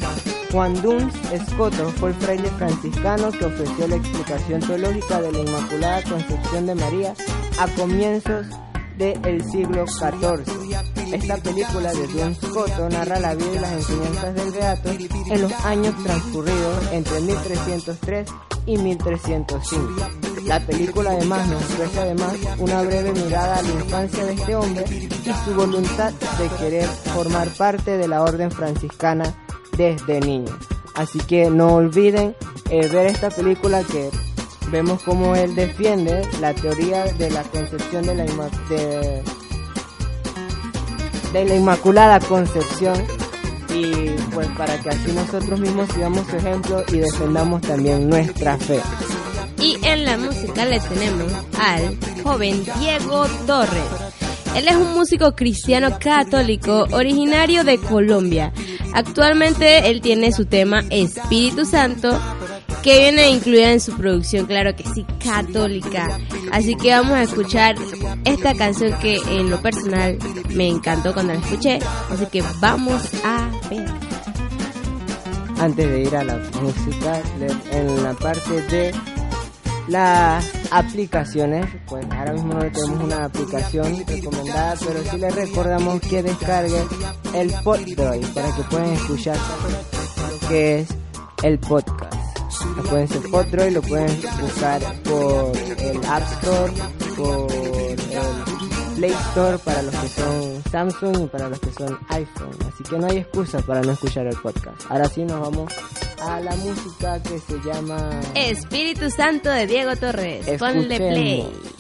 Juan 0.52 0.82
Duns 0.82 1.14
Escoto 1.32 1.90
fue 1.98 2.10
el 2.10 2.16
fraile 2.16 2.50
franciscano 2.52 3.32
que 3.32 3.46
ofreció 3.46 3.88
la 3.88 3.98
explicación 3.98 4.62
teológica 4.62 5.22
de 5.22 5.32
la 5.32 5.40
Inmaculada 5.40 6.04
Concepción 6.04 6.66
de 6.66 6.76
María 6.76 7.14
a 7.60 7.68
comienzos 7.76 8.46
del 8.98 9.44
siglo 9.52 9.86
XIV. 9.86 11.14
Esta 11.14 11.38
película 11.38 11.92
de 11.92 12.08
Duns 12.08 12.42
Escoto 12.42 12.90
narra 12.90 13.20
la 13.20 13.36
vida 13.36 13.52
y 13.56 13.60
las 13.60 13.72
enseñanzas 13.74 14.36
del 14.36 14.52
Beato 14.52 14.90
en 14.90 15.42
los 15.42 15.52
años 15.66 15.96
transcurridos 16.04 16.92
entre 16.94 17.22
1303 17.22 18.30
y 18.66 18.78
1305. 18.78 19.96
La 20.46 20.60
película 20.62 21.12
además 21.12 21.48
nos 21.50 21.62
ofrece 21.62 22.00
además 22.00 22.34
una 22.58 22.82
breve 22.84 23.12
mirada 23.12 23.58
a 23.58 23.62
la 23.62 23.70
infancia 23.70 24.26
de 24.26 24.34
este 24.34 24.56
hombre 24.56 24.86
y 24.90 25.46
su 25.46 25.54
voluntad 25.54 26.14
de 26.14 26.50
querer 26.58 26.88
formar 26.88 27.50
parte 27.50 27.98
de 27.98 28.08
la 28.08 28.24
orden 28.24 28.50
franciscana 28.50 29.36
desde 29.78 30.20
niño. 30.20 30.58
Así 30.96 31.20
que 31.20 31.50
no 31.50 31.76
olviden 31.76 32.36
eh, 32.70 32.88
ver 32.88 33.06
esta 33.08 33.30
película 33.30 33.84
que 33.84 34.10
vemos 34.72 35.02
como 35.04 35.36
él 35.36 35.56
defiende 35.56 36.28
la 36.42 36.54
teoría 36.54 37.06
de 37.06 37.30
la 37.30 37.44
concepción 37.44 38.06
de 38.06 38.16
la, 38.16 38.26
de, 38.70 39.24
de 41.34 41.46
la 41.46 41.56
Inmaculada 41.56 42.20
Concepción 42.20 42.96
y 43.74 44.10
pues 44.34 44.48
para 44.58 44.80
que 44.80 44.90
así 44.90 45.12
nosotros 45.12 45.60
mismos 45.60 45.88
sigamos 45.94 46.26
su 46.28 46.38
ejemplo 46.38 46.84
y 46.88 46.98
defendamos 46.98 47.62
también 47.62 48.10
nuestra 48.10 48.58
fe. 48.58 48.82
Y 49.60 49.78
en 49.84 50.06
la 50.06 50.18
música 50.18 50.66
le 50.66 50.80
tenemos 50.80 51.32
al 51.60 51.98
joven 52.24 52.64
Diego 52.80 53.26
Torres. 53.46 54.07
Él 54.58 54.68
es 54.68 54.76
un 54.76 54.92
músico 54.96 55.36
cristiano 55.36 56.00
católico 56.00 56.88
originario 56.92 57.64
de 57.64 57.78
Colombia. 57.78 58.52
Actualmente 58.92 59.88
él 59.88 60.02
tiene 60.02 60.32
su 60.32 60.46
tema 60.46 60.84
Espíritu 60.90 61.64
Santo 61.64 62.20
que 62.82 63.02
viene 63.02 63.30
incluida 63.30 63.72
en 63.72 63.80
su 63.80 63.96
producción, 63.96 64.48
claro 64.48 64.76
que 64.76 64.84
sí, 64.96 65.06
católica. 65.24 66.08
Así 66.52 66.74
que 66.74 66.90
vamos 66.90 67.12
a 67.12 67.22
escuchar 67.22 67.76
esta 68.26 68.56
canción 68.56 68.98
que 69.00 69.18
en 69.30 69.52
lo 69.52 69.62
personal 69.62 70.18
me 70.50 70.68
encantó 70.68 71.14
cuando 71.14 71.34
la 71.34 71.40
escuché. 71.40 71.78
Así 72.10 72.26
que 72.26 72.44
vamos 72.60 73.04
a 73.24 73.52
ver. 73.70 73.86
Antes 75.60 75.88
de 75.88 76.02
ir 76.02 76.16
a 76.16 76.24
la 76.24 76.38
música, 76.64 77.22
en 77.72 78.04
la 78.04 78.14
parte 78.16 78.62
de 78.64 78.92
las 79.88 80.44
aplicaciones, 80.72 81.66
pues 81.88 82.06
ahora 82.12 82.34
mismo 82.34 82.54
no 82.54 82.72
tenemos 82.72 83.04
una 83.04 83.26
aplicación 83.26 84.04
recomendada, 84.08 84.76
pero 84.80 85.04
sí 85.12 85.18
les 85.18 85.36
recordamos 85.36 86.02
que 86.02 86.24
descarguen 86.24 86.88
el 87.34 87.54
Podroid 87.64 88.26
para 88.34 88.56
que 88.56 88.64
puedan 88.64 88.94
escuchar 88.94 89.38
que 90.50 90.80
es 90.80 90.90
el 91.44 91.60
podcast. 91.60 92.16
Ser 93.08 93.22
Podroid, 93.30 93.74
lo 93.74 93.82
pueden 93.82 94.22
buscar 94.42 94.82
por 95.04 95.52
el 95.58 96.06
App 96.06 96.24
Store, 96.34 96.74
por 97.16 97.52
el 97.52 97.98
Play 98.96 99.12
Store 99.12 99.58
para 99.60 99.82
los 99.84 99.96
que 99.96 100.08
son 100.08 100.64
Samsung 100.72 101.24
y 101.24 101.28
para 101.28 101.50
los 101.50 101.60
que 101.60 101.72
son 101.72 102.00
iPhone. 102.10 102.50
Así 102.68 102.84
que 102.84 102.98
no 102.98 103.08
hay 103.08 103.18
excusa 103.18 103.60
para 103.60 103.82
no 103.82 103.92
escuchar 103.92 104.26
el 104.26 104.36
podcast. 104.38 104.90
Ahora 104.90 105.08
sí 105.08 105.24
nos 105.24 105.40
vamos 105.40 105.72
a 106.20 106.40
la 106.40 106.56
música 106.56 107.22
que 107.24 107.40
se 107.40 107.60
llama... 107.64 107.98
Espíritu 108.36 109.10
Santo 109.10 109.50
de 109.50 109.68
Diego 109.68 109.96
Torres. 109.96 110.46
Ponle 110.60 110.96
Escuchemos. 110.96 111.14
play. 111.14 111.78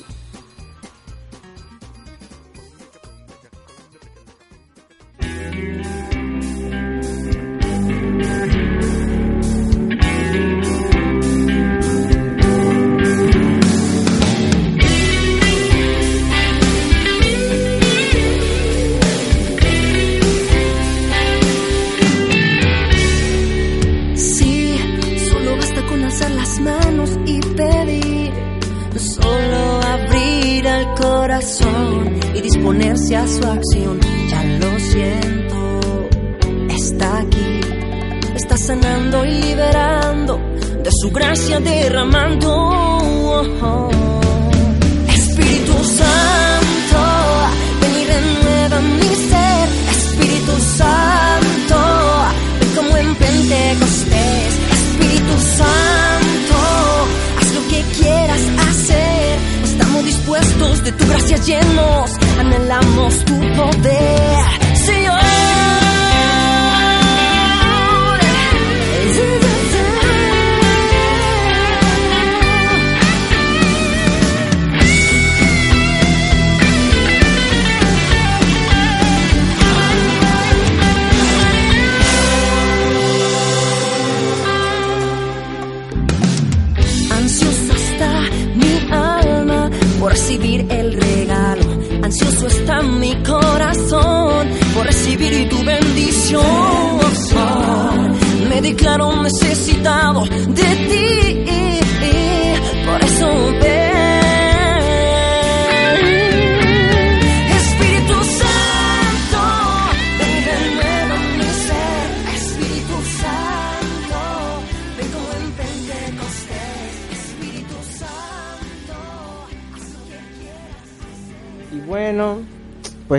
Disponerse 32.67 33.15
a 33.15 33.25
su 33.25 33.47
acción. 33.47 33.99
Ya 34.29 34.43
lo 34.43 34.79
siento, 34.79 35.79
está 36.69 37.19
aquí. 37.19 37.61
Está 38.35 38.57
sanando 38.57 39.25
y 39.25 39.41
liberando, 39.41 40.37
de 40.83 40.91
su 41.01 41.09
gracia 41.11 41.59
derramando. 41.61 43.41
Espíritu 45.07 45.73
Santo, 45.83 46.99
ven 47.81 47.95
y 48.01 48.05
renueva 48.05 48.81
mi 48.81 49.15
ser. 49.31 49.69
Espíritu 49.97 50.51
Santo, 50.77 51.77
ven 52.59 52.75
como 52.75 52.97
en 52.97 53.15
Pentecostés. 53.15 54.53
Espíritu 54.79 55.35
Santo, 55.57 56.57
haz 57.39 57.49
lo 57.55 57.61
que 57.69 57.81
quieras 57.97 58.41
hacer. 58.69 59.39
Estamos 59.63 60.03
dispuestos 60.03 60.83
de 60.83 60.91
tu 60.91 61.07
gracia 61.07 61.37
llenos, 61.37 62.11
anhelamos 62.39 63.25
tu 63.25 63.35
poder. 63.55 64.66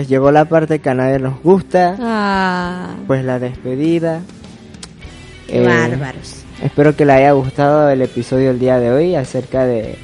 Llegó 0.09 0.31
la 0.31 0.45
parte 0.45 0.79
que 0.79 0.89
a 0.89 0.93
nadie 0.93 1.19
nos 1.19 1.41
gusta, 1.41 1.95
Ah, 1.99 2.95
pues 3.07 3.23
la 3.23 3.39
despedida. 3.39 4.21
qué 5.47 5.61
Eh, 5.61 5.65
bárbaros. 5.65 6.43
Espero 6.61 6.95
que 6.95 7.05
le 7.05 7.13
haya 7.13 7.31
gustado 7.31 7.89
el 7.89 8.01
episodio 8.01 8.49
del 8.49 8.59
día 8.59 8.79
de 8.79 8.91
hoy 8.91 9.15
acerca 9.15 9.65
de 9.65 9.95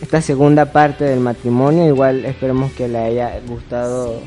esta 0.00 0.20
segunda 0.20 0.66
parte 0.72 1.04
del 1.04 1.20
matrimonio. 1.20 1.86
Igual 1.86 2.24
esperemos 2.24 2.72
que 2.72 2.88
le 2.88 2.98
haya 2.98 3.38
gustado. 3.46 4.20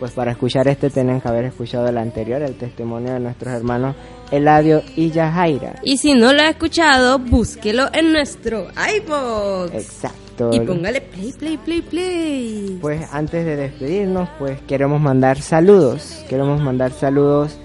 Pues 0.00 0.10
para 0.10 0.32
escuchar 0.32 0.66
este 0.66 0.90
tienen 0.90 1.20
que 1.20 1.28
haber 1.28 1.44
escuchado 1.44 1.86
el 1.86 1.96
anterior, 1.96 2.42
el 2.42 2.56
testimonio 2.56 3.12
de 3.12 3.20
nuestros 3.20 3.54
hermanos 3.54 3.94
Eladio 4.32 4.82
y 4.96 5.10
Yajaira. 5.12 5.76
Y 5.84 5.98
si 5.98 6.14
no 6.14 6.32
lo 6.32 6.42
ha 6.42 6.48
escuchado, 6.48 7.20
búsquelo 7.20 7.88
en 7.92 8.12
nuestro 8.12 8.66
iPod. 8.96 9.72
Exacto. 9.72 10.18
Y 10.50 10.60
póngale 10.60 11.00
play, 11.00 11.32
play, 11.32 11.56
play, 11.56 11.82
play. 11.82 12.78
Pues 12.80 13.06
antes 13.12 13.44
de 13.44 13.56
despedirnos, 13.56 14.28
pues 14.38 14.60
queremos 14.62 15.00
mandar 15.00 15.40
saludos. 15.40 16.24
Queremos 16.28 16.60
mandar 16.60 16.92
saludos, 16.92 17.58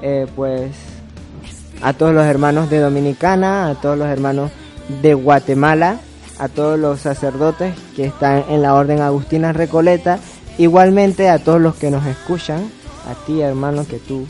eh, 0.00 0.26
pues, 0.36 0.70
a 1.82 1.92
todos 1.92 2.14
los 2.14 2.24
hermanos 2.24 2.70
de 2.70 2.78
Dominicana, 2.78 3.68
a 3.68 3.74
todos 3.74 3.98
los 3.98 4.08
hermanos 4.08 4.50
de 5.02 5.14
Guatemala, 5.14 6.00
a 6.38 6.48
todos 6.48 6.78
los 6.78 7.00
sacerdotes 7.00 7.74
que 7.96 8.06
están 8.06 8.44
en 8.48 8.62
la 8.62 8.74
Orden 8.74 9.00
Agustina 9.00 9.52
Recoleta, 9.52 10.18
igualmente 10.58 11.28
a 11.28 11.38
todos 11.38 11.60
los 11.60 11.74
que 11.76 11.90
nos 11.90 12.06
escuchan, 12.06 12.70
a 13.08 13.26
ti 13.26 13.40
hermano 13.40 13.86
que 13.86 13.98
tú 13.98 14.26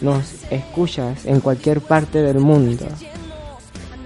nos 0.00 0.24
escuchas 0.50 1.24
en 1.26 1.40
cualquier 1.40 1.80
parte 1.80 2.22
del 2.22 2.38
mundo. 2.38 2.86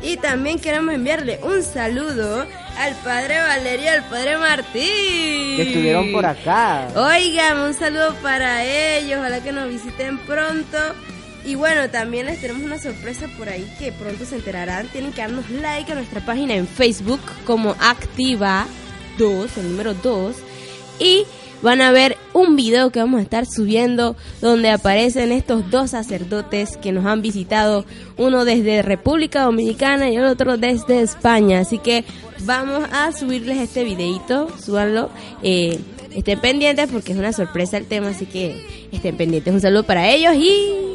Y 0.02 0.16
también 0.18 0.59
queremos 0.59 0.94
enviarle 0.94 1.40
un 1.42 1.62
saludo 1.62 2.44
al 2.78 2.94
padre 2.96 3.38
Valerio 3.38 3.87
y 3.87 3.88
al 3.88 4.04
padre 4.04 4.37
Martín. 4.38 5.56
Que 5.56 5.62
estuvieron 5.62 6.12
por 6.12 6.26
acá. 6.26 6.88
Oigan, 6.96 7.58
un 7.58 7.74
saludo 7.74 8.14
para 8.22 8.64
ellos, 8.64 9.18
ojalá 9.18 9.42
que 9.42 9.52
nos 9.52 9.68
visiten 9.68 10.18
pronto. 10.18 10.78
Y 11.44 11.56
bueno, 11.56 11.90
también 11.90 12.26
les 12.26 12.40
tenemos 12.40 12.62
una 12.62 12.78
sorpresa 12.78 13.28
por 13.37 13.48
ahí 13.48 13.70
que 13.78 13.92
pronto 13.92 14.24
se 14.24 14.37
enterarán. 14.37 14.88
Tienen 14.88 15.12
que 15.12 15.20
darnos 15.20 15.48
like 15.50 15.92
a 15.92 15.94
nuestra 15.94 16.24
página 16.24 16.54
en 16.54 16.66
Facebook 16.66 17.20
como 17.44 17.76
Activa 17.80 18.66
2, 19.18 19.58
el 19.58 19.70
número 19.70 19.94
2. 19.94 20.37
Y 21.00 21.24
van 21.60 21.82
a 21.82 21.92
ver 21.92 22.16
un 22.35 22.57
video 22.57 22.90
que 22.90 22.99
vamos 22.99 23.20
a 23.20 23.23
estar 23.23 23.47
subiendo 23.47 24.16
donde 24.42 24.68
aparecen 24.68 25.33
estos 25.33 25.70
dos 25.70 25.92
sacerdotes 25.92 26.77
que 26.77 26.92
nos 26.92 27.07
han 27.07 27.23
visitado, 27.23 27.87
uno 28.18 28.44
desde 28.44 28.83
República 28.83 29.42
Dominicana 29.42 30.11
y 30.11 30.16
el 30.16 30.25
otro 30.25 30.59
desde 30.59 31.01
España. 31.01 31.61
Así 31.61 31.79
que 31.79 32.05
vamos 32.44 32.87
a 32.92 33.12
subirles 33.12 33.59
este 33.59 33.85
videito, 33.85 34.49
súbanlo. 34.59 35.11
Eh, 35.42 35.79
estén 36.14 36.40
pendientes 36.40 36.90
porque 36.90 37.12
es 37.12 37.18
una 37.18 37.33
sorpresa 37.33 37.79
el 37.79 37.87
tema, 37.87 38.09
así 38.09 38.27
que 38.27 38.61
estén 38.92 39.16
pendientes. 39.16 39.55
Un 39.55 39.61
saludo 39.61 39.85
para 39.85 40.11
ellos 40.11 40.35
y... 40.35 40.90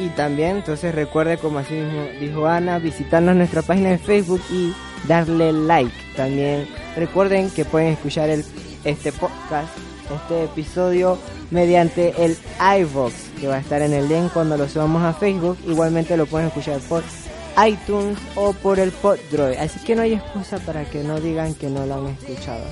Y 0.00 0.08
también, 0.16 0.56
entonces 0.56 0.94
recuerde, 0.94 1.36
como 1.36 1.58
así 1.58 1.74
mismo 1.74 2.06
dijo 2.18 2.46
Ana, 2.46 2.78
visitarnos 2.78 3.36
nuestra 3.36 3.60
página 3.60 3.90
de 3.90 3.98
Facebook 3.98 4.40
y 4.50 4.72
darle 5.06 5.52
like. 5.52 5.92
También 6.16 6.66
recuerden 6.96 7.50
que 7.50 7.66
pueden 7.66 7.88
escuchar 7.88 8.30
el, 8.30 8.42
este 8.84 9.12
podcast, 9.12 9.68
este 10.14 10.44
episodio 10.44 11.18
mediante 11.50 12.14
el 12.24 12.36
iVox, 12.80 13.14
que 13.40 13.48
va 13.48 13.56
a 13.56 13.60
estar 13.60 13.82
en 13.82 13.92
el 13.92 14.08
link 14.08 14.32
cuando 14.32 14.56
lo 14.56 14.68
subamos 14.68 15.02
a 15.02 15.12
Facebook. 15.12 15.58
Igualmente 15.66 16.16
lo 16.16 16.26
pueden 16.26 16.48
escuchar 16.48 16.80
por 16.80 17.02
iTunes 17.66 18.18
o 18.34 18.52
por 18.52 18.78
el 18.78 18.90
Poddroid. 18.90 19.58
Así 19.58 19.80
que 19.80 19.94
no 19.94 20.02
hay 20.02 20.14
excusa 20.14 20.58
para 20.58 20.84
que 20.84 21.02
no 21.02 21.20
digan 21.20 21.54
que 21.54 21.68
no 21.68 21.86
lo 21.86 21.94
han 21.94 22.06
escuchado. 22.08 22.64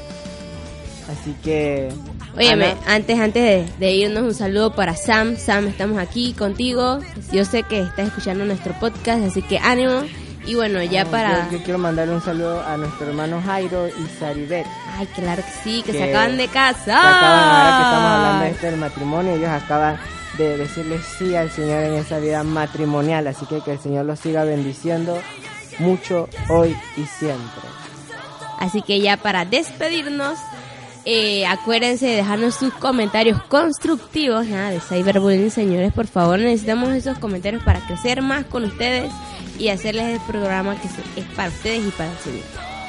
Así 1.10 1.34
que... 1.42 1.88
Óyeme, 2.36 2.76
antes, 2.86 3.18
antes 3.18 3.42
de, 3.42 3.66
de 3.78 3.92
irnos, 3.92 4.22
un 4.22 4.34
saludo 4.34 4.72
para 4.74 4.94
Sam. 4.94 5.36
Sam, 5.36 5.66
estamos 5.66 5.98
aquí 5.98 6.32
contigo. 6.32 7.00
Yo 7.32 7.44
sé 7.44 7.64
que 7.64 7.80
estás 7.80 8.08
escuchando 8.08 8.44
nuestro 8.44 8.72
podcast, 8.78 9.24
así 9.24 9.42
que 9.42 9.58
ánimo. 9.58 10.02
Y 10.46 10.54
bueno, 10.54 10.82
ya 10.82 11.04
yo- 11.04 11.10
para... 11.10 11.50
Yo, 11.50 11.58
quiero 11.62 11.78
mandarle 11.78 12.14
un 12.14 12.22
saludo 12.22 12.62
a 12.66 12.76
nuestro 12.76 13.08
hermano 13.08 13.42
Jairo 13.44 13.88
y 13.88 14.06
Saribet. 14.18 14.66
Ay, 14.96 15.06
claro 15.14 15.42
que 15.44 15.50
sí, 15.62 15.82
que, 15.84 15.92
que 15.92 15.98
se 15.98 16.04
acaban 16.04 16.36
de 16.36 16.48
casar. 16.48 16.98
acaban, 16.98 17.38
ahora 17.44 17.76
que 17.76 17.82
estamos 17.84 18.10
hablando 18.10 18.44
de 18.44 18.50
esto 18.50 18.66
del 18.66 18.76
matrimonio, 18.76 19.34
ellos 19.34 19.50
acaban 19.50 19.98
de 20.38 20.56
decirle 20.56 21.00
sí 21.18 21.36
al 21.36 21.50
Señor 21.50 21.82
en 21.84 21.94
esa 21.94 22.18
vida 22.18 22.42
matrimonial, 22.42 23.26
así 23.26 23.44
que 23.46 23.60
que 23.60 23.72
el 23.72 23.78
Señor 23.80 24.06
los 24.06 24.18
siga 24.18 24.44
bendiciendo 24.44 25.18
mucho 25.78 26.28
hoy 26.48 26.76
y 26.96 27.04
siempre. 27.04 27.62
Así 28.58 28.82
que 28.82 29.00
ya 29.00 29.16
para 29.16 29.44
despedirnos, 29.44 30.38
eh, 31.04 31.46
acuérdense 31.46 32.06
de 32.06 32.16
dejarnos 32.16 32.54
sus 32.54 32.72
comentarios 32.74 33.42
constructivos, 33.44 34.46
nada 34.46 34.70
de 34.70 34.80
cyberbullying, 34.80 35.50
señores, 35.50 35.92
por 35.92 36.06
favor, 36.06 36.38
necesitamos 36.38 36.90
esos 36.90 37.18
comentarios 37.18 37.62
para 37.62 37.80
crecer 37.80 38.20
más 38.22 38.44
con 38.46 38.64
ustedes 38.64 39.10
y 39.60 39.68
hacerles 39.68 40.14
el 40.14 40.20
programa 40.20 40.74
que 40.80 40.88
es 41.20 41.26
para 41.36 41.50
ustedes 41.50 41.86
y 41.86 41.90
para 41.90 42.10
el 42.10 42.18
Señor. 42.18 42.44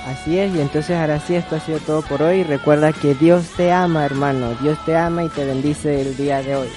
Así 0.07 0.39
es, 0.39 0.55
y 0.55 0.61
entonces 0.61 0.97
ahora 0.97 1.19
sí, 1.19 1.35
esto 1.35 1.57
ha 1.57 1.59
sido 1.59 1.79
todo 1.79 2.01
por 2.01 2.23
hoy. 2.23 2.43
Recuerda 2.43 2.91
que 2.91 3.13
Dios 3.13 3.45
te 3.55 3.71
ama, 3.71 4.05
hermano, 4.05 4.55
Dios 4.61 4.83
te 4.85 4.95
ama 4.97 5.23
y 5.23 5.29
te 5.29 5.45
bendice 5.45 6.01
el 6.01 6.17
día 6.17 6.41
de 6.41 6.55
hoy. 6.55 6.69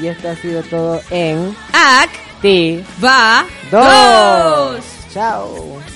Y 0.00 0.08
esto 0.08 0.28
ha 0.30 0.34
sido 0.36 0.62
todo 0.62 1.00
en 1.10 1.54
¡Ac! 1.72 2.10
ti 2.42 2.82
¡Va! 3.02 3.44
dos. 3.70 4.84
Chao. 5.12 5.93